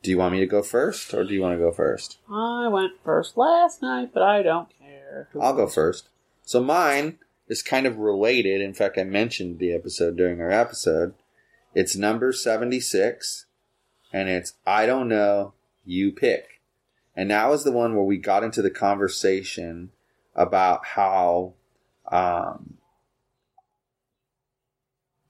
Do 0.02 0.10
you 0.10 0.18
want 0.18 0.32
me 0.32 0.40
to 0.40 0.46
go 0.46 0.62
first, 0.62 1.12
or 1.12 1.24
do 1.24 1.34
you 1.34 1.42
want 1.42 1.54
to 1.54 1.64
go 1.64 1.72
first? 1.72 2.18
I 2.30 2.68
went 2.68 2.92
first 3.04 3.36
last 3.36 3.82
night, 3.82 4.10
but 4.14 4.22
I 4.22 4.42
don't 4.42 4.68
care. 4.78 5.28
I'll 5.38 5.54
go 5.54 5.66
first. 5.66 6.08
So 6.44 6.62
mine 6.62 7.18
is 7.48 7.62
kind 7.62 7.86
of 7.86 7.98
related. 7.98 8.62
In 8.62 8.72
fact, 8.72 8.96
I 8.96 9.04
mentioned 9.04 9.58
the 9.58 9.72
episode 9.74 10.16
during 10.16 10.40
our 10.40 10.50
episode. 10.50 11.14
It's 11.74 11.96
number 11.96 12.32
76, 12.32 13.44
and 14.12 14.30
it's 14.30 14.54
I 14.66 14.86
don't 14.86 15.08
know, 15.08 15.52
you 15.84 16.12
pick. 16.12 16.55
And 17.16 17.30
that 17.30 17.48
was 17.48 17.64
the 17.64 17.72
one 17.72 17.94
where 17.94 18.04
we 18.04 18.18
got 18.18 18.44
into 18.44 18.60
the 18.60 18.70
conversation 18.70 19.90
about 20.34 20.84
how 20.84 21.54
um, 22.12 22.74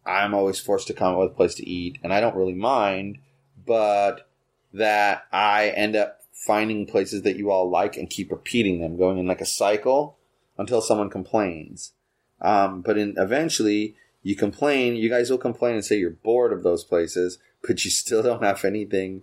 I'm 0.04 0.34
always 0.34 0.58
forced 0.58 0.88
to 0.88 0.94
come 0.94 1.12
up 1.12 1.20
with 1.20 1.32
a 1.32 1.34
place 1.34 1.54
to 1.56 1.68
eat, 1.68 1.98
and 2.02 2.12
I 2.12 2.20
don't 2.20 2.36
really 2.36 2.54
mind, 2.54 3.18
but 3.64 4.28
that 4.72 5.26
I 5.32 5.68
end 5.70 5.94
up 5.94 6.20
finding 6.32 6.86
places 6.86 7.22
that 7.22 7.36
you 7.36 7.50
all 7.50 7.70
like 7.70 7.96
and 7.96 8.10
keep 8.10 8.30
repeating 8.30 8.80
them, 8.80 8.96
going 8.96 9.18
in 9.18 9.26
like 9.26 9.40
a 9.40 9.46
cycle 9.46 10.18
until 10.58 10.80
someone 10.80 11.10
complains. 11.10 11.92
Um, 12.40 12.82
but 12.82 12.98
in 12.98 13.14
eventually, 13.16 13.94
you 14.22 14.36
complain. 14.36 14.96
You 14.96 15.08
guys 15.08 15.30
will 15.30 15.38
complain 15.38 15.74
and 15.74 15.84
say 15.84 15.98
you're 15.98 16.10
bored 16.10 16.52
of 16.52 16.62
those 16.62 16.84
places, 16.84 17.38
but 17.62 17.84
you 17.84 17.90
still 17.90 18.22
don't 18.22 18.42
have 18.42 18.64
anything 18.64 19.22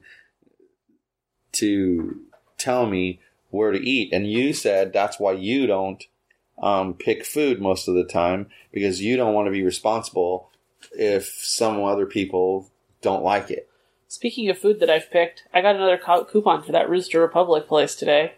to 1.54 2.22
tell 2.64 2.86
me 2.86 3.20
where 3.50 3.72
to 3.72 3.80
eat. 3.80 4.12
And 4.14 4.30
you 4.30 4.54
said 4.54 4.94
that's 4.94 5.20
why 5.20 5.34
you 5.34 5.68
don't 5.68 6.04
um, 6.62 6.94
pick 6.94 7.26
food 7.26 7.62
most 7.62 7.88
of 7.88 7.96
the 7.96 8.06
time 8.06 8.48
because 8.72 9.02
you 9.02 9.18
don't 9.18 9.34
want 9.34 9.48
to 9.48 9.52
be 9.52 9.64
responsible 9.64 10.50
if 10.92 11.26
some 11.26 11.84
other 11.84 12.06
people 12.06 12.70
don't 13.02 13.24
like 13.24 13.52
it. 13.52 13.70
Speaking 14.08 14.50
of 14.50 14.60
food 14.60 14.80
that 14.80 14.90
I've 14.90 15.10
picked, 15.10 15.44
I 15.54 15.62
got 15.62 15.76
another 15.76 15.98
co- 15.98 16.26
coupon 16.26 16.64
for 16.64 16.72
that 16.72 16.90
Rooster 16.90 17.20
Republic 17.20 17.68
place 17.68 17.96
today. 17.96 18.34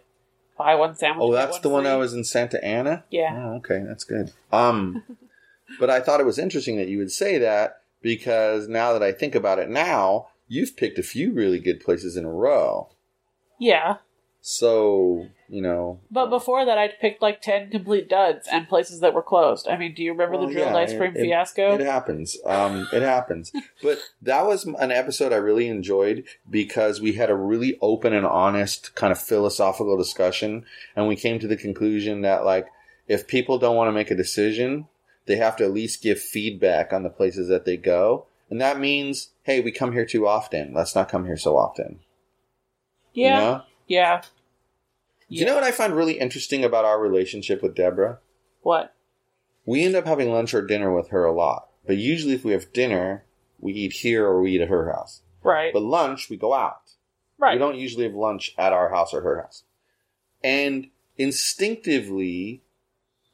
Buy 0.57 0.75
one 0.75 0.95
sandwich. 0.95 1.21
Oh, 1.21 1.33
that's 1.33 1.59
the 1.59 1.69
one 1.69 1.83
free. 1.83 1.91
I 1.91 1.97
was 1.97 2.13
in 2.13 2.23
Santa 2.23 2.63
Ana. 2.63 3.03
Yeah. 3.09 3.33
Oh, 3.35 3.55
okay, 3.57 3.83
that's 3.85 4.05
good. 4.05 4.31
Um, 4.53 5.03
but 5.79 5.89
I 5.89 5.99
thought 5.99 6.21
it 6.21 6.25
was 6.25 6.39
interesting 6.39 6.77
that 6.77 6.87
you 6.87 6.97
would 6.97 7.11
say 7.11 7.37
that 7.39 7.81
because 8.01 8.69
now 8.69 8.93
that 8.93 9.03
I 9.03 9.11
think 9.11 9.35
about 9.35 9.59
it, 9.59 9.69
now 9.69 10.27
you've 10.47 10.77
picked 10.77 10.97
a 10.97 11.03
few 11.03 11.33
really 11.33 11.59
good 11.59 11.81
places 11.81 12.15
in 12.15 12.23
a 12.23 12.31
row. 12.31 12.89
Yeah, 13.59 13.97
So 14.47 15.27
you 15.49 15.59
know, 15.59 15.99
but 16.11 16.27
before 16.29 16.65
that, 16.65 16.77
I'd 16.77 16.99
picked 16.99 17.19
like 17.19 17.41
ten 17.41 17.71
complete 17.71 18.07
duds 18.07 18.47
and 18.51 18.69
places 18.69 18.99
that 18.99 19.15
were 19.15 19.23
closed. 19.23 19.67
I 19.67 19.75
mean, 19.75 19.95
do 19.95 20.03
you 20.03 20.11
remember 20.11 20.37
Well, 20.37 20.45
the 20.45 20.53
drilled 20.53 20.73
yeah, 20.73 20.77
ice 20.77 20.93
cream 20.95 21.15
it- 21.15 21.21
it- 21.21 21.23
fiasco? 21.23 21.73
It 21.73 21.81
happens. 21.81 22.37
Um, 22.45 22.87
it 22.93 23.01
happens. 23.01 23.51
But 23.81 23.97
that 24.21 24.45
was 24.45 24.65
an 24.65 24.91
episode 24.91 25.33
I 25.33 25.37
really 25.37 25.67
enjoyed 25.67 26.25
because 26.47 27.01
we 27.01 27.13
had 27.13 27.31
a 27.31 27.35
really 27.35 27.75
open 27.81 28.13
and 28.13 28.23
honest 28.25 28.93
kind 28.93 29.11
of 29.11 29.19
philosophical 29.19 29.97
discussion, 29.97 30.63
and 30.95 31.07
we 31.07 31.15
came 31.15 31.39
to 31.39 31.47
the 31.47 31.57
conclusion 31.57 32.21
that 32.21 32.45
like 32.45 32.67
if 33.07 33.25
people 33.25 33.57
don't 33.57 33.75
want 33.75 33.87
to 33.87 33.93
make 33.93 34.11
a 34.11 34.15
decision, 34.15 34.87
they 35.25 35.37
have 35.37 35.55
to 35.57 35.63
at 35.65 35.73
least 35.73 36.03
give 36.03 36.19
feedback 36.21 36.93
on 36.93 37.01
the 37.01 37.09
places 37.09 37.47
that 37.47 37.65
they 37.65 37.77
go, 37.77 38.27
and 38.51 38.61
that 38.61 38.79
means 38.79 39.31
hey, 39.41 39.59
we 39.59 39.71
come 39.71 39.91
here 39.91 40.05
too 40.05 40.27
often. 40.27 40.71
Let's 40.71 40.93
not 40.93 41.09
come 41.09 41.25
here 41.25 41.35
so 41.37 41.57
often. 41.57 42.01
yeah, 43.11 43.27
You 43.39 43.43
know? 43.43 43.61
yeah. 43.87 44.21
Do 45.29 45.35
you 45.35 45.45
know 45.45 45.55
what 45.55 45.63
I 45.63 45.71
find 45.71 45.95
really 45.95 46.19
interesting 46.19 46.63
about 46.63 46.85
our 46.85 46.99
relationship 46.99 47.63
with 47.63 47.75
Deborah? 47.75 48.19
What? 48.61 48.93
we 49.65 49.83
end 49.83 49.95
up 49.95 50.05
having 50.05 50.31
lunch 50.31 50.53
or 50.53 50.61
dinner 50.65 50.93
with 50.93 51.09
her 51.09 51.25
a 51.25 51.31
lot. 51.33 51.69
But 51.87 51.97
usually, 51.97 52.33
if 52.33 52.45
we 52.45 52.51
have 52.51 52.71
dinner, 52.71 53.25
we 53.59 53.73
eat 53.73 53.93
here 53.93 54.25
or 54.25 54.41
we 54.41 54.51
eat 54.51 54.61
at 54.61 54.69
her 54.69 54.91
house. 54.91 55.21
Right, 55.43 55.73
But 55.73 55.83
lunch, 55.83 56.29
we 56.29 56.37
go 56.37 56.53
out. 56.53 56.81
right. 57.37 57.53
We 57.53 57.59
don't 57.59 57.75
usually 57.77 58.05
have 58.05 58.13
lunch 58.15 58.53
at 58.57 58.73
our 58.73 58.89
house 58.89 59.13
or 59.13 59.21
her 59.21 59.41
house. 59.41 59.63
And 60.43 60.89
instinctively, 61.17 62.61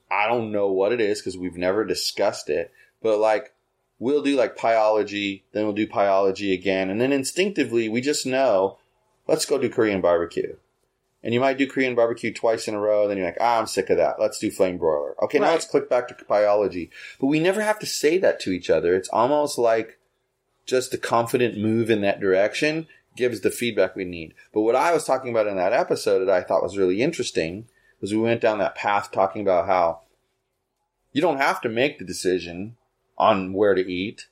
I 0.10 0.27
don't 0.27 0.51
know 0.51 0.71
what 0.71 0.91
it 0.91 1.00
is 1.01 1.19
because 1.19 1.38
we've 1.38 1.57
never 1.57 1.86
discussed 1.86 2.50
it, 2.50 2.71
but 3.01 3.17
like, 3.17 3.53
we'll 4.00 4.21
do 4.24 4.36
like 4.36 4.57
Pieology, 4.57 5.43
then 5.53 5.63
we'll 5.63 5.74
do 5.74 5.88
Pieology 5.88 6.53
again. 6.53 6.89
And 6.89 7.00
then 7.00 7.12
instinctively, 7.13 7.88
we 7.88 8.01
just 8.01 8.25
know, 8.25 8.77
let's 9.27 9.45
go 9.45 9.57
do 9.57 9.69
Korean 9.69 10.01
barbecue. 10.01 10.55
And 11.24 11.34
you 11.34 11.40
might 11.40 11.58
do 11.58 11.68
Korean 11.68 11.94
barbecue 11.94 12.34
twice 12.34 12.68
in 12.68 12.74
a 12.74 12.80
row, 12.80 13.04
and 13.04 13.12
then 13.12 13.18
you're 13.18 13.28
like, 13.28 13.38
ah, 13.40 13.60
I'm 13.60 13.68
sick 13.68 13.90
of 13.92 13.98
that. 13.98 14.20
Let's 14.20 14.40
do 14.40 14.50
flame 14.50 14.78
broiler. 14.78 15.16
Okay, 15.24 15.38
now 15.38 15.51
let's 15.51 15.68
click 15.68 15.88
back 15.88 16.08
to 16.08 16.16
Pieology. 16.16 16.90
But 17.20 17.28
we 17.28 17.40
never 17.40 17.62
have 17.62 17.78
to 17.80 17.86
say 17.86 18.18
that 18.18 18.40
to 18.42 18.51
each 18.51 18.70
other. 18.70 18.96
It's 18.96 19.10
almost 19.10 19.60
like 19.60 20.00
just 20.66 20.94
a 20.94 20.98
confident 20.98 21.58
move 21.58 21.92
in 21.92 22.01
that 22.01 22.20
direction. 22.20 22.88
gives 23.16 23.42
the 23.42 23.51
feedback 23.51 23.96
we 23.96 24.06
need. 24.06 24.34
But 24.54 24.62
what 24.62 24.75
I 24.75 24.94
was 24.94 25.04
talking 25.04 25.30
about 25.30 25.48
in 25.48 25.58
that 25.58 25.74
episode 25.74 26.20
that 26.20 26.30
I 26.30 26.42
thought 26.42 26.63
was 26.63 26.78
really 26.78 27.01
interesting 27.01 27.68
was 28.00 28.12
we 28.12 28.20
went 28.20 28.42
down 28.42 28.58
that 28.60 28.75
path 28.75 29.12
talking 29.12 29.42
about 29.42 29.68
how 29.68 30.01
you 31.12 31.22
don't 31.22 31.38
have 31.38 31.62
to 31.62 31.70
make 31.70 32.00
the 32.00 32.06
decision 32.06 32.78
on 33.18 33.54
where 33.54 33.75
to 33.75 33.92
eat, 33.92 34.28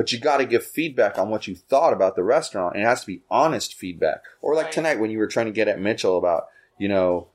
but 0.00 0.12
you 0.12 0.18
got 0.18 0.38
to 0.38 0.46
give 0.46 0.64
feedback 0.64 1.18
on 1.18 1.28
what 1.28 1.46
you 1.46 1.54
thought 1.54 1.92
about 1.92 2.16
the 2.16 2.22
restaurant. 2.22 2.74
And 2.74 2.82
it 2.82 2.86
has 2.86 3.02
to 3.02 3.06
be 3.06 3.20
honest 3.30 3.74
feedback. 3.74 4.22
Or 4.40 4.54
like 4.54 4.64
Right. 4.64 4.72
tonight 4.72 4.98
when 4.98 5.10
you 5.10 5.18
were 5.18 5.26
trying 5.26 5.44
to 5.44 5.52
get 5.52 5.68
at 5.68 5.78
Mitchell 5.78 6.16
about, 6.16 6.46
you 6.78 6.88
know, 6.88 7.28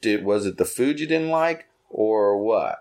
did 0.00 0.24
was 0.24 0.46
it 0.46 0.56
the 0.56 0.64
food 0.64 0.98
you 0.98 1.06
didn't 1.06 1.28
like 1.28 1.66
or 1.90 2.38
what? 2.38 2.78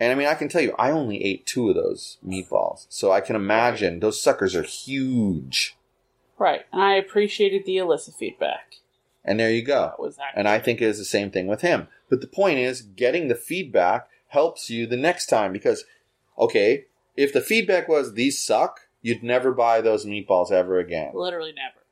And 0.00 0.10
I 0.10 0.14
mean, 0.14 0.26
I 0.26 0.32
can 0.36 0.48
tell 0.48 0.62
you, 0.62 0.74
I 0.78 0.90
only 0.90 1.22
ate 1.22 1.44
two 1.44 1.68
of 1.68 1.74
those 1.74 2.16
meatballs, 2.26 2.86
so 2.88 3.12
I 3.12 3.20
can 3.20 3.36
imagine 3.36 4.00
those 4.00 4.22
suckers 4.22 4.56
are 4.56 4.62
huge. 4.62 5.76
Right. 6.38 6.62
And 6.72 6.80
I 6.80 6.94
appreciated 6.94 7.66
the 7.66 7.76
illicit 7.76 8.14
feedback. 8.14 8.76
And 9.22 9.38
there 9.38 9.50
you 9.50 9.60
go. 9.60 9.82
That 9.82 10.00
was 10.00 10.18
accurate. 10.18 10.32
And 10.34 10.48
I 10.48 10.60
think 10.60 10.80
it 10.80 10.86
is 10.86 10.96
the 10.96 11.04
same 11.04 11.30
thing 11.30 11.46
with 11.46 11.60
him. 11.60 11.88
But 12.08 12.22
the 12.22 12.26
point 12.26 12.58
is, 12.58 12.80
getting 12.80 13.28
the 13.28 13.34
feedback 13.34 14.08
helps 14.28 14.70
you 14.70 14.86
the 14.86 14.96
next 14.96 15.26
time 15.26 15.52
because, 15.52 15.84
okay, 16.38 16.86
if 17.18 17.32
the 17.32 17.40
feedback 17.40 17.88
was 17.88 18.14
these 18.14 18.42
suck, 18.42 18.80
you'd 19.02 19.24
never 19.24 19.50
buy 19.50 19.80
those 19.80 20.06
meatballs 20.06 20.52
ever 20.52 20.78
again. 20.78 21.10
literally 21.14 21.52
never. 21.52 21.84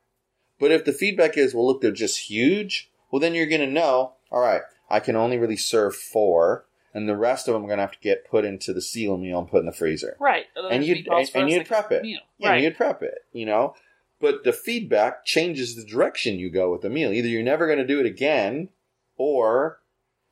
But 0.60 0.70
if 0.70 0.84
the 0.84 0.92
feedback 0.92 1.36
is, 1.36 1.52
well, 1.52 1.66
look, 1.66 1.82
they're 1.82 1.90
just 1.90 2.30
huge, 2.30 2.90
well, 3.10 3.18
then 3.18 3.34
you're 3.34 3.46
going 3.46 3.60
to 3.60 3.66
know, 3.66 4.14
all 4.30 4.40
right, 4.40 4.62
I 4.88 5.00
can 5.00 5.16
only 5.16 5.36
really 5.36 5.56
serve 5.56 5.96
four, 5.96 6.66
and 6.94 7.08
the 7.08 7.16
rest 7.16 7.48
of 7.48 7.54
them 7.54 7.64
are 7.64 7.66
going 7.66 7.78
to 7.78 7.82
have 7.82 7.92
to 7.92 7.98
get 8.00 8.24
put 8.24 8.44
into 8.44 8.72
the 8.72 8.80
seal 8.80 9.18
meal 9.18 9.40
and 9.40 9.48
put 9.48 9.60
in 9.60 9.66
the 9.66 9.72
freezer. 9.72 10.16
Right. 10.20 10.46
And 10.70 10.84
you'd, 10.84 11.08
and, 11.08 11.30
and 11.34 11.50
you'd 11.50 11.66
prep 11.66 11.90
it. 11.90 12.02
Meal. 12.02 12.20
Yeah, 12.38 12.50
right. 12.50 12.62
you'd 12.62 12.76
prep 12.76 13.02
it, 13.02 13.18
you 13.32 13.46
know? 13.46 13.74
But 14.20 14.44
the 14.44 14.52
feedback 14.52 15.24
changes 15.24 15.74
the 15.74 15.84
direction 15.84 16.38
you 16.38 16.50
go 16.50 16.70
with 16.70 16.82
the 16.82 16.88
meal. 16.88 17.12
Either 17.12 17.28
you're 17.28 17.42
never 17.42 17.66
going 17.66 17.80
to 17.80 17.86
do 17.86 17.98
it 18.00 18.06
again, 18.06 18.68
or 19.16 19.80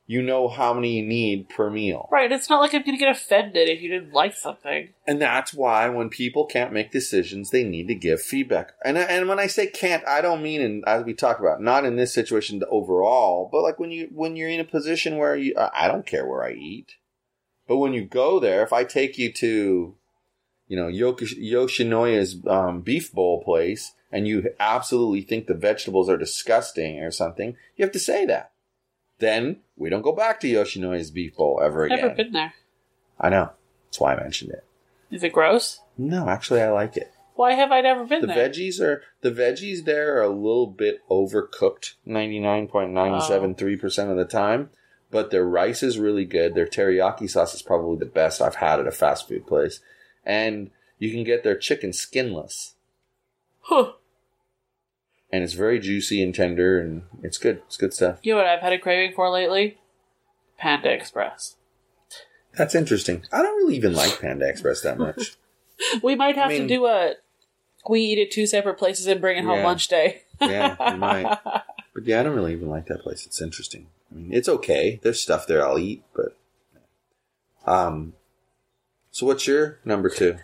you 0.06 0.20
know 0.20 0.48
how 0.48 0.74
many 0.74 0.98
you 0.98 1.06
need 1.06 1.48
per 1.48 1.70
meal. 1.70 2.08
Right. 2.12 2.30
It's 2.30 2.50
not 2.50 2.60
like 2.60 2.74
I'm 2.74 2.82
going 2.82 2.96
to 2.96 3.02
get 3.02 3.14
offended 3.14 3.68
if 3.68 3.80
you 3.80 3.88
didn't 3.88 4.12
like 4.12 4.34
something. 4.34 4.90
And 5.06 5.20
that's 5.20 5.54
why 5.54 5.88
when 5.88 6.10
people 6.10 6.44
can't 6.44 6.74
make 6.74 6.92
decisions, 6.92 7.50
they 7.50 7.64
need 7.64 7.88
to 7.88 7.94
give 7.94 8.20
feedback. 8.20 8.72
And 8.84 8.98
and 8.98 9.28
when 9.28 9.38
I 9.38 9.46
say 9.46 9.66
can't, 9.66 10.06
I 10.06 10.20
don't 10.20 10.42
mean 10.42 10.60
in 10.60 10.82
as 10.86 11.04
we 11.04 11.14
talk 11.14 11.40
about 11.40 11.62
not 11.62 11.84
in 11.84 11.96
this 11.96 12.12
situation 12.12 12.62
overall, 12.70 13.48
but 13.50 13.62
like 13.62 13.78
when 13.78 13.90
you 13.90 14.08
when 14.12 14.36
you're 14.36 14.48
in 14.48 14.60
a 14.60 14.64
position 14.64 15.16
where 15.16 15.36
you 15.36 15.54
I 15.56 15.88
don't 15.88 16.06
care 16.06 16.26
where 16.26 16.44
I 16.44 16.52
eat, 16.52 16.96
but 17.66 17.78
when 17.78 17.94
you 17.94 18.04
go 18.04 18.38
there, 18.38 18.62
if 18.62 18.72
I 18.72 18.84
take 18.84 19.16
you 19.16 19.32
to, 19.32 19.96
you 20.66 20.76
know, 20.76 20.88
Yoshinoya's 20.88 22.46
um, 22.46 22.82
beef 22.82 23.10
bowl 23.10 23.42
place, 23.42 23.92
and 24.12 24.28
you 24.28 24.50
absolutely 24.60 25.22
think 25.22 25.46
the 25.46 25.54
vegetables 25.54 26.08
are 26.08 26.18
disgusting 26.18 27.00
or 27.00 27.10
something, 27.10 27.56
you 27.76 27.84
have 27.84 27.92
to 27.92 27.98
say 27.98 28.26
that. 28.26 28.52
Then 29.18 29.60
we 29.76 29.90
don't 29.90 30.02
go 30.02 30.12
back 30.12 30.40
to 30.40 30.46
Yoshinoya's 30.48 31.10
beef 31.10 31.36
bowl 31.36 31.60
ever 31.62 31.84
again. 31.84 31.98
Never 31.98 32.14
been 32.14 32.32
there. 32.32 32.54
I 33.18 33.28
know. 33.28 33.50
That's 33.86 34.00
why 34.00 34.14
I 34.14 34.20
mentioned 34.22 34.50
it. 34.52 34.64
Is 35.10 35.22
it 35.22 35.32
gross? 35.32 35.80
No, 35.96 36.28
actually, 36.28 36.60
I 36.62 36.70
like 36.70 36.96
it. 36.96 37.12
Why 37.36 37.52
have 37.54 37.72
I 37.72 37.80
never 37.80 38.04
been 38.04 38.20
The 38.22 38.26
there? 38.28 38.48
veggies 38.48 38.80
are 38.80 39.02
the 39.20 39.30
veggies 39.30 39.84
there 39.84 40.16
are 40.18 40.22
a 40.22 40.28
little 40.28 40.66
bit 40.68 41.00
overcooked, 41.08 41.94
ninety 42.04 42.38
nine 42.38 42.68
point 42.68 42.90
nine 42.92 43.20
seven 43.20 43.54
three 43.54 43.76
percent 43.76 44.10
of 44.10 44.16
the 44.16 44.24
time. 44.24 44.70
But 45.10 45.30
their 45.30 45.44
rice 45.44 45.82
is 45.82 45.98
really 45.98 46.24
good. 46.24 46.54
Their 46.54 46.66
teriyaki 46.66 47.28
sauce 47.30 47.54
is 47.54 47.62
probably 47.62 47.98
the 47.98 48.06
best 48.06 48.40
I've 48.40 48.56
had 48.56 48.80
at 48.80 48.86
a 48.86 48.92
fast 48.92 49.28
food 49.28 49.46
place, 49.46 49.80
and 50.24 50.70
you 50.98 51.10
can 51.12 51.22
get 51.24 51.42
their 51.44 51.56
chicken 51.56 51.92
skinless, 51.92 52.74
Huh. 53.60 53.92
And 55.34 55.42
it's 55.42 55.54
very 55.54 55.80
juicy 55.80 56.22
and 56.22 56.32
tender, 56.32 56.80
and 56.80 57.02
it's 57.22 57.38
good. 57.38 57.56
It's 57.66 57.76
good 57.76 57.92
stuff. 57.92 58.18
You 58.22 58.32
know 58.34 58.38
what 58.38 58.46
I've 58.46 58.60
had 58.60 58.72
a 58.72 58.78
craving 58.78 59.14
for 59.16 59.28
lately? 59.30 59.78
Panda 60.58 60.92
Express. 60.92 61.56
That's 62.56 62.74
interesting. 62.76 63.24
I 63.32 63.42
don't 63.42 63.56
really 63.56 63.74
even 63.74 63.94
like 63.94 64.20
Panda 64.20 64.48
Express 64.48 64.80
that 64.82 64.98
much. 64.98 65.36
We 66.04 66.14
might 66.14 66.36
have 66.36 66.50
I 66.50 66.58
mean- 66.58 66.68
to 66.68 66.68
do 66.68 66.86
a 66.86 67.14
we 67.90 68.00
eat 68.00 68.18
at 68.20 68.30
two 68.30 68.46
separate 68.46 68.78
places 68.78 69.08
and 69.08 69.20
bring 69.20 69.36
it 69.38 69.44
home 69.44 69.58
Yeah. 69.58 69.64
lunch 69.66 69.88
day. 69.88 70.22
Yeah, 70.40 70.92
we 70.92 70.96
might. 70.98 71.38
But 71.94 72.06
yeah, 72.06 72.20
I 72.20 72.22
don't 72.22 72.34
really 72.36 72.52
even 72.52 72.68
like 72.70 72.86
that 72.86 73.02
place. 73.02 73.26
It's 73.26 73.40
interesting. 73.42 73.86
I 74.10 74.14
mean, 74.16 74.32
it's 74.32 74.48
okay. 74.48 75.00
There's 75.02 75.20
stuff 75.20 75.46
there 75.48 75.66
I'll 75.66 75.78
eat, 75.78 76.02
but 76.14 76.36
um. 77.66 78.14
So 79.10 79.26
what's 79.26 79.46
your 79.48 79.78
number 79.84 80.08
two? 80.08 80.38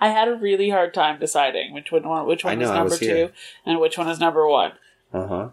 I 0.00 0.08
had 0.08 0.28
a 0.28 0.34
really 0.34 0.70
hard 0.70 0.92
time 0.92 1.20
deciding 1.20 1.72
which 1.72 1.92
one 1.92 2.26
which 2.26 2.44
one 2.44 2.58
know, 2.58 2.64
was 2.66 2.70
number 2.74 2.90
was 2.90 2.98
two 2.98 3.30
and 3.64 3.80
which 3.80 3.96
one 3.96 4.08
is 4.08 4.18
number 4.20 4.46
one. 4.48 4.72
Uh 5.12 5.26
huh. 5.26 5.48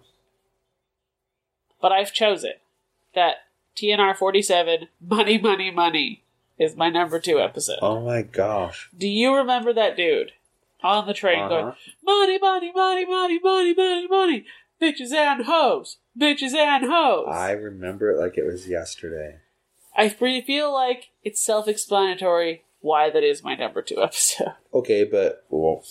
But 1.81 1.91
I've 1.91 2.13
chosen 2.13 2.53
that 3.15 3.35
TNR 3.75 4.15
forty 4.15 4.41
seven 4.41 4.87
Money 4.99 5.37
Money 5.37 5.71
Money 5.71 6.23
is 6.57 6.75
my 6.75 6.89
number 6.89 7.19
two 7.19 7.39
episode. 7.39 7.79
Oh 7.81 8.01
my 8.01 8.21
gosh. 8.21 8.89
Do 8.97 9.07
you 9.07 9.35
remember 9.35 9.73
that 9.73 9.95
dude 9.97 10.31
on 10.83 11.07
the 11.07 11.13
train 11.13 11.39
Uh-huh. 11.39 11.49
going 11.49 11.73
money, 12.03 12.39
money, 12.39 12.71
money, 12.73 13.05
money, 13.05 13.39
money, 13.39 13.73
money, 13.73 14.07
money, 14.07 14.45
bitches 14.81 15.11
and 15.13 15.45
hoes, 15.45 15.97
bitches 16.19 16.53
and 16.53 16.85
hoes? 16.85 17.27
I 17.31 17.51
remember 17.51 18.11
it 18.11 18.19
like 18.19 18.37
it 18.37 18.45
was 18.45 18.67
yesterday. 18.67 19.37
I 19.95 20.09
feel 20.09 20.73
like 20.73 21.09
it's 21.23 21.43
self-explanatory 21.43 22.63
why 22.81 23.09
that 23.09 23.23
is 23.23 23.43
my 23.43 23.55
number 23.55 23.81
two 23.81 23.97
episode. 24.03 24.53
Okay, 24.73 25.03
but 25.03 25.45
well, 25.49 25.83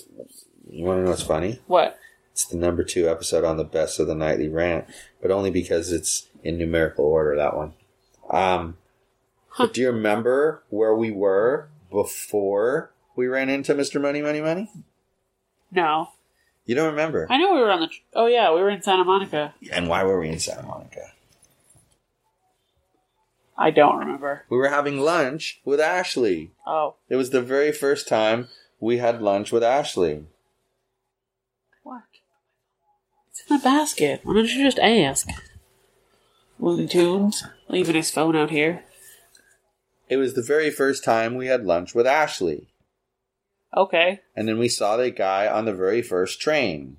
you 0.68 0.84
want 0.84 0.98
to 0.98 1.04
know 1.04 1.10
what's 1.10 1.22
funny? 1.22 1.60
What? 1.66 1.98
It's 2.32 2.44
the 2.44 2.56
number 2.56 2.84
two 2.84 3.08
episode 3.08 3.44
on 3.44 3.56
the 3.56 3.64
best 3.64 3.98
of 3.98 4.06
the 4.06 4.14
nightly 4.14 4.48
rant, 4.48 4.86
but 5.20 5.30
only 5.30 5.50
because 5.50 5.92
it's 5.92 6.28
in 6.44 6.58
numerical 6.58 7.04
order. 7.04 7.36
That 7.36 7.56
one. 7.56 7.72
Um, 8.30 8.76
but 9.58 9.74
do 9.74 9.80
you 9.80 9.88
remember 9.90 10.62
where 10.70 10.94
we 10.94 11.10
were 11.10 11.68
before 11.90 12.92
we 13.16 13.26
ran 13.26 13.48
into 13.50 13.74
Mister 13.74 13.98
Money, 13.98 14.22
Money, 14.22 14.40
Money? 14.40 14.70
No, 15.72 16.08
You 16.64 16.74
don't 16.74 16.90
remember? 16.90 17.26
I 17.30 17.36
know 17.36 17.54
we 17.54 17.60
were 17.60 17.70
on 17.70 17.80
the. 17.80 17.86
Tr- 17.88 18.00
oh 18.14 18.26
yeah, 18.26 18.52
we 18.54 18.60
were 18.60 18.70
in 18.70 18.82
Santa 18.82 19.04
Monica. 19.04 19.54
And 19.72 19.88
why 19.88 20.04
were 20.04 20.18
we 20.20 20.28
in 20.28 20.38
Santa 20.38 20.62
Monica? 20.62 21.12
I 23.60 23.70
don't 23.70 23.98
remember. 23.98 24.44
We 24.48 24.56
were 24.56 24.68
having 24.70 24.98
lunch 25.00 25.60
with 25.66 25.80
Ashley. 25.80 26.50
Oh, 26.66 26.94
It 27.10 27.16
was 27.16 27.28
the 27.30 27.42
very 27.42 27.72
first 27.72 28.08
time 28.08 28.48
we 28.80 28.96
had 28.98 29.20
lunch 29.20 29.52
with 29.52 29.62
Ashley. 29.62 30.24
what? 31.82 32.02
It's 33.30 33.42
in 33.48 33.58
the 33.58 33.62
basket. 33.62 34.20
Why 34.24 34.32
don't 34.34 34.48
you 34.48 34.64
just 34.64 34.78
ask? 34.78 35.28
Looney 36.58 36.86
Tunes 36.88 37.44
leaving 37.68 37.96
his 37.96 38.10
phone 38.10 38.34
out 38.34 38.50
here. 38.50 38.82
It 40.08 40.16
was 40.16 40.34
the 40.34 40.42
very 40.42 40.70
first 40.70 41.04
time 41.04 41.34
we 41.36 41.46
had 41.48 41.64
lunch 41.66 41.94
with 41.94 42.06
Ashley. 42.06 42.68
Okay, 43.76 44.20
And 44.34 44.48
then 44.48 44.58
we 44.58 44.68
saw 44.68 44.96
the 44.96 45.10
guy 45.10 45.46
on 45.46 45.64
the 45.66 45.72
very 45.74 46.02
first 46.02 46.40
train. 46.40 46.96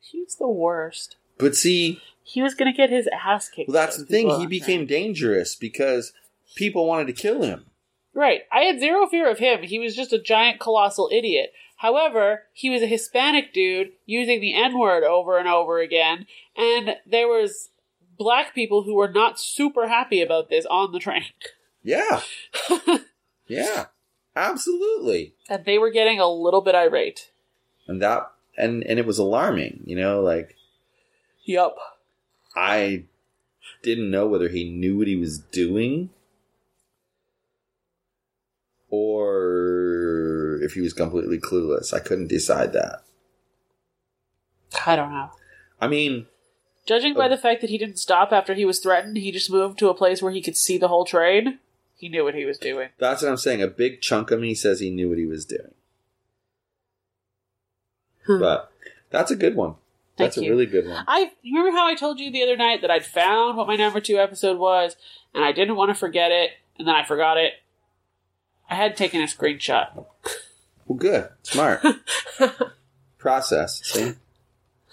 he 0.00 0.20
was 0.22 0.36
the 0.36 0.46
worst. 0.48 1.16
But 1.38 1.56
see, 1.56 2.00
He 2.32 2.42
was 2.42 2.54
gonna 2.54 2.72
get 2.72 2.90
his 2.90 3.08
ass 3.12 3.48
kicked. 3.48 3.68
well, 3.68 3.74
that's 3.82 3.96
the 3.98 4.04
thing. 4.06 4.28
He 4.40 4.46
became 4.46 4.86
train. 4.86 5.04
dangerous 5.04 5.54
because 5.56 6.12
people 6.54 6.86
wanted 6.86 7.06
to 7.08 7.12
kill 7.12 7.42
him. 7.42 7.66
right. 8.14 8.42
I 8.52 8.60
had 8.62 8.78
zero 8.80 9.06
fear 9.06 9.28
of 9.30 9.38
him. 9.38 9.62
He 9.62 9.78
was 9.78 9.96
just 9.96 10.12
a 10.12 10.18
giant, 10.20 10.60
colossal 10.60 11.08
idiot. 11.12 11.52
However, 11.76 12.42
he 12.52 12.68
was 12.70 12.82
a 12.82 12.86
Hispanic 12.86 13.52
dude 13.54 13.92
using 14.06 14.40
the 14.40 14.54
N 14.54 14.78
word 14.78 15.02
over 15.02 15.38
and 15.38 15.48
over 15.48 15.80
again, 15.80 16.26
and 16.56 16.96
there 17.06 17.26
was 17.26 17.70
black 18.18 18.54
people 18.54 18.82
who 18.82 18.94
were 18.94 19.10
not 19.10 19.40
super 19.40 19.88
happy 19.88 20.20
about 20.20 20.50
this 20.50 20.66
on 20.66 20.92
the 20.92 20.98
train, 20.98 21.24
Yeah. 21.82 22.20
yeah. 23.48 23.86
Absolutely. 24.36 25.34
and 25.48 25.64
they 25.64 25.78
were 25.78 25.90
getting 25.90 26.20
a 26.20 26.28
little 26.30 26.60
bit 26.60 26.74
irate. 26.74 27.30
And 27.88 28.00
that 28.02 28.30
and 28.56 28.84
and 28.84 28.98
it 28.98 29.06
was 29.06 29.18
alarming, 29.18 29.82
you 29.86 29.96
know, 29.96 30.20
like 30.20 30.54
Yup. 31.44 31.76
I 32.54 33.04
didn't 33.82 34.10
know 34.10 34.26
whether 34.26 34.48
he 34.48 34.68
knew 34.70 34.98
what 34.98 35.06
he 35.06 35.16
was 35.16 35.38
doing 35.38 36.10
or 38.88 40.58
if 40.62 40.72
he 40.74 40.80
was 40.80 40.92
completely 40.92 41.38
clueless. 41.38 41.92
I 41.94 42.00
couldn't 42.00 42.28
decide 42.28 42.72
that. 42.72 43.02
I 44.86 44.96
don't 44.96 45.12
know. 45.12 45.30
I 45.80 45.88
mean, 45.88 46.26
Judging 46.86 47.14
by 47.14 47.26
Oh. 47.26 47.28
the 47.28 47.36
fact 47.38 47.60
that 47.60 47.70
he 47.70 47.78
didn't 47.78 47.98
stop 47.98 48.32
after 48.32 48.54
he 48.54 48.64
was 48.64 48.80
threatened, 48.80 49.16
he 49.18 49.30
just 49.30 49.50
moved 49.50 49.78
to 49.78 49.88
a 49.90 49.94
place 49.94 50.22
where 50.22 50.32
he 50.32 50.40
could 50.42 50.56
see 50.56 50.76
the 50.78 50.88
whole 50.88 51.04
train. 51.04 51.58
He 51.94 52.08
knew 52.08 52.24
what 52.24 52.34
he 52.34 52.44
was 52.46 52.58
doing. 52.58 52.88
that's 52.98 53.22
what 53.22 53.28
I'm 53.30 53.36
saying. 53.36 53.62
A 53.62 53.66
big 53.68 54.00
chunk 54.00 54.30
of 54.30 54.40
me 54.40 54.54
says 54.54 54.80
he 54.80 54.90
knew 54.90 55.08
what 55.08 55.18
he 55.18 55.26
was 55.26 55.44
doing. 55.44 55.74
Hmm. 58.26 58.40
But 58.40 58.72
that's 59.10 59.30
a 59.30 59.36
good 59.36 59.54
one. 59.54 59.74
Thank 60.20 60.34
That's 60.34 60.38
a 60.38 60.44
you. 60.44 60.50
really 60.50 60.66
good 60.66 60.86
one. 60.86 61.04
I 61.06 61.30
remember 61.44 61.70
how 61.70 61.86
I 61.86 61.94
told 61.94 62.20
you 62.20 62.30
the 62.30 62.42
other 62.42 62.56
night 62.56 62.82
that 62.82 62.90
I'd 62.90 63.04
found 63.04 63.56
what 63.56 63.66
my 63.66 63.76
number 63.76 64.00
two 64.00 64.18
episode 64.18 64.58
was, 64.58 64.96
and 65.34 65.44
I 65.44 65.52
didn't 65.52 65.76
want 65.76 65.90
to 65.90 65.94
forget 65.94 66.30
it, 66.30 66.50
and 66.78 66.86
then 66.86 66.94
I 66.94 67.04
forgot 67.04 67.36
it. 67.36 67.54
I 68.68 68.74
had 68.74 68.96
taken 68.96 69.20
a 69.20 69.24
screenshot. 69.24 70.04
Well, 70.86 70.98
good. 70.98 71.28
Smart. 71.42 71.84
process. 73.18 73.80
See, 73.84 74.14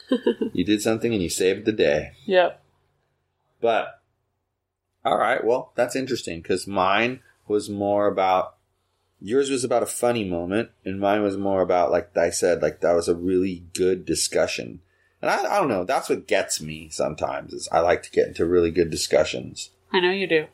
you 0.54 0.64
did 0.64 0.82
something 0.82 1.14
and 1.14 1.24
you 1.24 1.30
saved 1.30 1.66
the 1.66 1.72
day. 1.72 2.12
Yep. 2.26 2.62
But 3.60 4.02
all 5.04 5.18
right, 5.18 5.44
well, 5.44 5.72
that's 5.76 5.96
interesting 5.96 6.42
because 6.42 6.68
mine 6.68 7.22
was 7.48 7.70
more 7.70 8.08
about 8.08 8.56
yours 9.20 9.50
was 9.50 9.64
about 9.64 9.84
a 9.84 9.88
funny 9.88 10.24
moment, 10.24 10.70
and 10.86 11.00
mine 11.00 11.24
was 11.24 11.38
more 11.38 11.62
about 11.62 11.92
like 11.92 12.16
I 12.16 12.30
said, 12.30 12.62
like 12.62 12.82
that 12.82 12.94
was 12.94 13.08
a 13.08 13.16
really 13.16 13.64
good 13.74 14.06
discussion. 14.06 14.82
And 15.22 15.32
I, 15.32 15.56
I 15.56 15.60
don't 15.60 15.70
know, 15.70 15.84
that's 15.84 16.10
what 16.10 16.28
gets 16.28 16.62
me 16.62 16.90
sometimes 16.90 17.54
is 17.54 17.68
I 17.72 17.80
like 17.80 18.04
to 18.04 18.12
get 18.12 18.28
into 18.28 18.46
really 18.46 18.72
good 18.72 18.90
discussions. 18.90 19.72
I 19.92 20.00
know 20.00 20.12
you 20.12 20.28
do. 20.28 20.48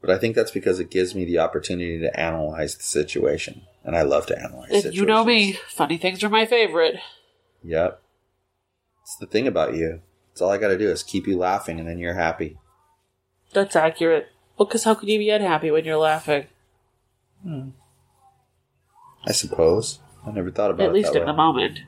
But 0.00 0.10
I 0.10 0.18
think 0.18 0.34
that's 0.34 0.50
because 0.50 0.80
it 0.80 0.90
gives 0.90 1.14
me 1.14 1.24
the 1.24 1.38
opportunity 1.38 2.00
to 2.00 2.18
analyze 2.18 2.76
the 2.76 2.84
situation. 2.84 3.62
And 3.84 3.96
I 3.96 4.02
love 4.02 4.26
to 4.26 4.38
analyze 4.38 4.68
situations. 4.68 4.96
you 4.96 5.04
know 5.04 5.24
me. 5.24 5.58
Funny 5.68 5.98
things 5.98 6.22
are 6.22 6.28
my 6.28 6.46
favorite. 6.46 6.96
Yep. 7.62 8.00
It's 9.02 9.16
the 9.16 9.26
thing 9.26 9.46
about 9.46 9.74
you. 9.74 10.00
It's 10.32 10.40
all 10.40 10.50
I 10.50 10.58
gotta 10.58 10.78
do 10.78 10.88
is 10.88 11.02
keep 11.02 11.26
you 11.26 11.36
laughing 11.36 11.78
and 11.78 11.88
then 11.88 11.98
you're 11.98 12.14
happy. 12.14 12.58
That's 13.52 13.74
accurate. 13.76 14.28
Well, 14.56 14.66
because 14.66 14.84
how 14.84 14.94
could 14.94 15.08
you 15.08 15.18
be 15.18 15.30
unhappy 15.30 15.70
when 15.70 15.84
you're 15.84 15.96
laughing? 15.96 16.46
Hmm. 17.42 17.70
I 19.26 19.32
suppose. 19.32 19.98
I 20.26 20.30
never 20.30 20.50
thought 20.50 20.70
about 20.70 20.84
At 20.84 20.86
it 20.86 20.88
At 20.88 20.94
least 20.94 21.16
in 21.16 21.26
the 21.26 21.32
moment. 21.32 21.80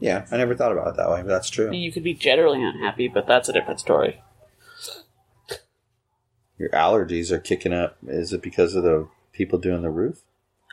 Yeah, 0.00 0.26
I 0.30 0.36
never 0.36 0.54
thought 0.54 0.72
about 0.72 0.88
it 0.88 0.96
that 0.96 1.10
way, 1.10 1.22
but 1.22 1.28
that's 1.28 1.50
I 1.52 1.54
true. 1.54 1.70
mean, 1.70 1.82
you 1.82 1.92
could 1.92 2.04
be 2.04 2.14
generally 2.14 2.62
unhappy, 2.62 3.08
but 3.08 3.26
that's 3.26 3.48
a 3.48 3.52
different 3.52 3.80
story. 3.80 4.20
Your 6.58 6.68
allergies 6.70 7.30
are 7.30 7.38
kicking 7.38 7.72
up. 7.72 7.96
Is 8.06 8.32
it 8.32 8.42
because 8.42 8.74
of 8.74 8.82
the 8.82 9.08
people 9.32 9.58
doing 9.58 9.82
the 9.82 9.90
roof? 9.90 10.22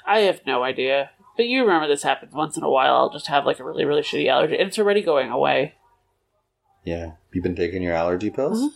I 0.06 0.20
have 0.20 0.42
no 0.46 0.64
idea. 0.64 1.12
But 1.36 1.48
you 1.48 1.62
remember 1.62 1.88
this 1.88 2.04
happens 2.04 2.34
once 2.34 2.58
in 2.58 2.64
a 2.64 2.70
while. 2.70 2.96
I'll 2.96 3.10
just 3.10 3.28
have 3.28 3.46
like 3.46 3.60
a 3.60 3.64
really, 3.64 3.86
really 3.86 4.02
shitty 4.02 4.28
allergy, 4.28 4.58
and 4.58 4.68
it's 4.68 4.80
already 4.80 5.02
going 5.02 5.30
away. 5.32 5.76
Yeah. 6.84 7.14
You've 7.32 7.44
been 7.44 7.56
taking 7.56 7.82
your 7.82 7.94
allergy 7.94 8.30
pills? 8.30 8.60
Mhm. 8.60 8.70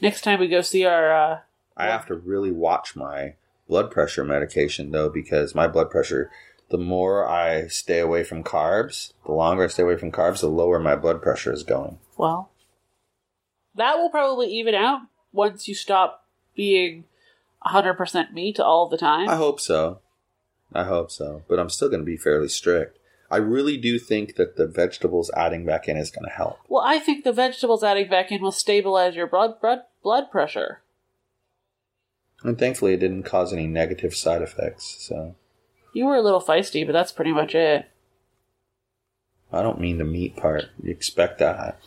Next 0.00 0.22
time 0.22 0.40
we 0.40 0.48
go 0.48 0.60
see 0.60 0.84
our, 0.84 1.12
uh, 1.12 1.38
I 1.76 1.86
have 1.86 2.06
to 2.06 2.14
really 2.14 2.50
watch 2.52 2.96
my 2.96 3.34
blood 3.68 3.90
pressure 3.90 4.24
medication 4.24 4.90
though, 4.90 5.08
because 5.08 5.54
my 5.54 5.66
blood 5.66 5.90
pressure, 5.90 6.30
the 6.70 6.78
more 6.78 7.28
I 7.28 7.68
stay 7.68 8.00
away 8.00 8.24
from 8.24 8.42
carbs, 8.42 9.12
the 9.24 9.32
longer 9.32 9.64
I 9.64 9.68
stay 9.68 9.82
away 9.82 9.96
from 9.96 10.12
carbs, 10.12 10.40
the 10.40 10.48
lower 10.48 10.78
my 10.78 10.96
blood 10.96 11.22
pressure 11.22 11.52
is 11.52 11.62
going. 11.62 11.98
well, 12.16 12.50
that 13.74 13.96
will 13.98 14.08
probably 14.08 14.48
even 14.48 14.74
out 14.74 15.00
once 15.32 15.68
you 15.68 15.74
stop 15.74 16.24
being 16.54 17.04
100% 17.66 18.32
meat 18.32 18.58
all 18.58 18.88
the 18.88 18.96
time. 18.96 19.28
I 19.28 19.36
hope 19.36 19.60
so. 19.60 20.00
I 20.72 20.84
hope 20.84 21.10
so. 21.10 21.42
But 21.46 21.58
I'm 21.58 21.68
still 21.68 21.88
going 21.88 22.00
to 22.00 22.06
be 22.06 22.16
fairly 22.16 22.48
strict. 22.48 22.98
I 23.30 23.36
really 23.36 23.76
do 23.76 23.98
think 23.98 24.36
that 24.36 24.56
the 24.56 24.66
vegetables 24.66 25.30
adding 25.36 25.66
back 25.66 25.88
in 25.88 25.96
is 25.96 26.10
going 26.10 26.24
to 26.24 26.34
help. 26.34 26.58
well, 26.68 26.84
I 26.86 26.98
think 26.98 27.24
the 27.24 27.32
vegetables 27.32 27.82
adding 27.84 28.08
back 28.08 28.30
in 28.32 28.40
will 28.40 28.52
stabilize 28.52 29.14
your 29.14 29.26
blood, 29.26 29.60
blood, 29.60 29.80
blood 30.02 30.30
pressure. 30.30 30.80
And 32.42 32.58
thankfully, 32.58 32.94
it 32.94 33.00
didn't 33.00 33.24
cause 33.24 33.52
any 33.52 33.66
negative 33.66 34.14
side 34.14 34.42
effects. 34.42 34.96
So 35.00 35.34
You 35.96 36.04
were 36.04 36.16
a 36.16 36.20
little 36.22 36.42
feisty, 36.42 36.84
but 36.84 36.92
that's 36.92 37.10
pretty 37.12 37.32
much 37.32 37.54
it. 37.54 37.86
I 39.50 39.62
don't 39.62 39.80
mean 39.80 39.96
the 39.96 40.04
meat 40.04 40.36
part. 40.36 40.64
You 40.82 40.90
expect 40.90 41.38
that. 41.38 41.78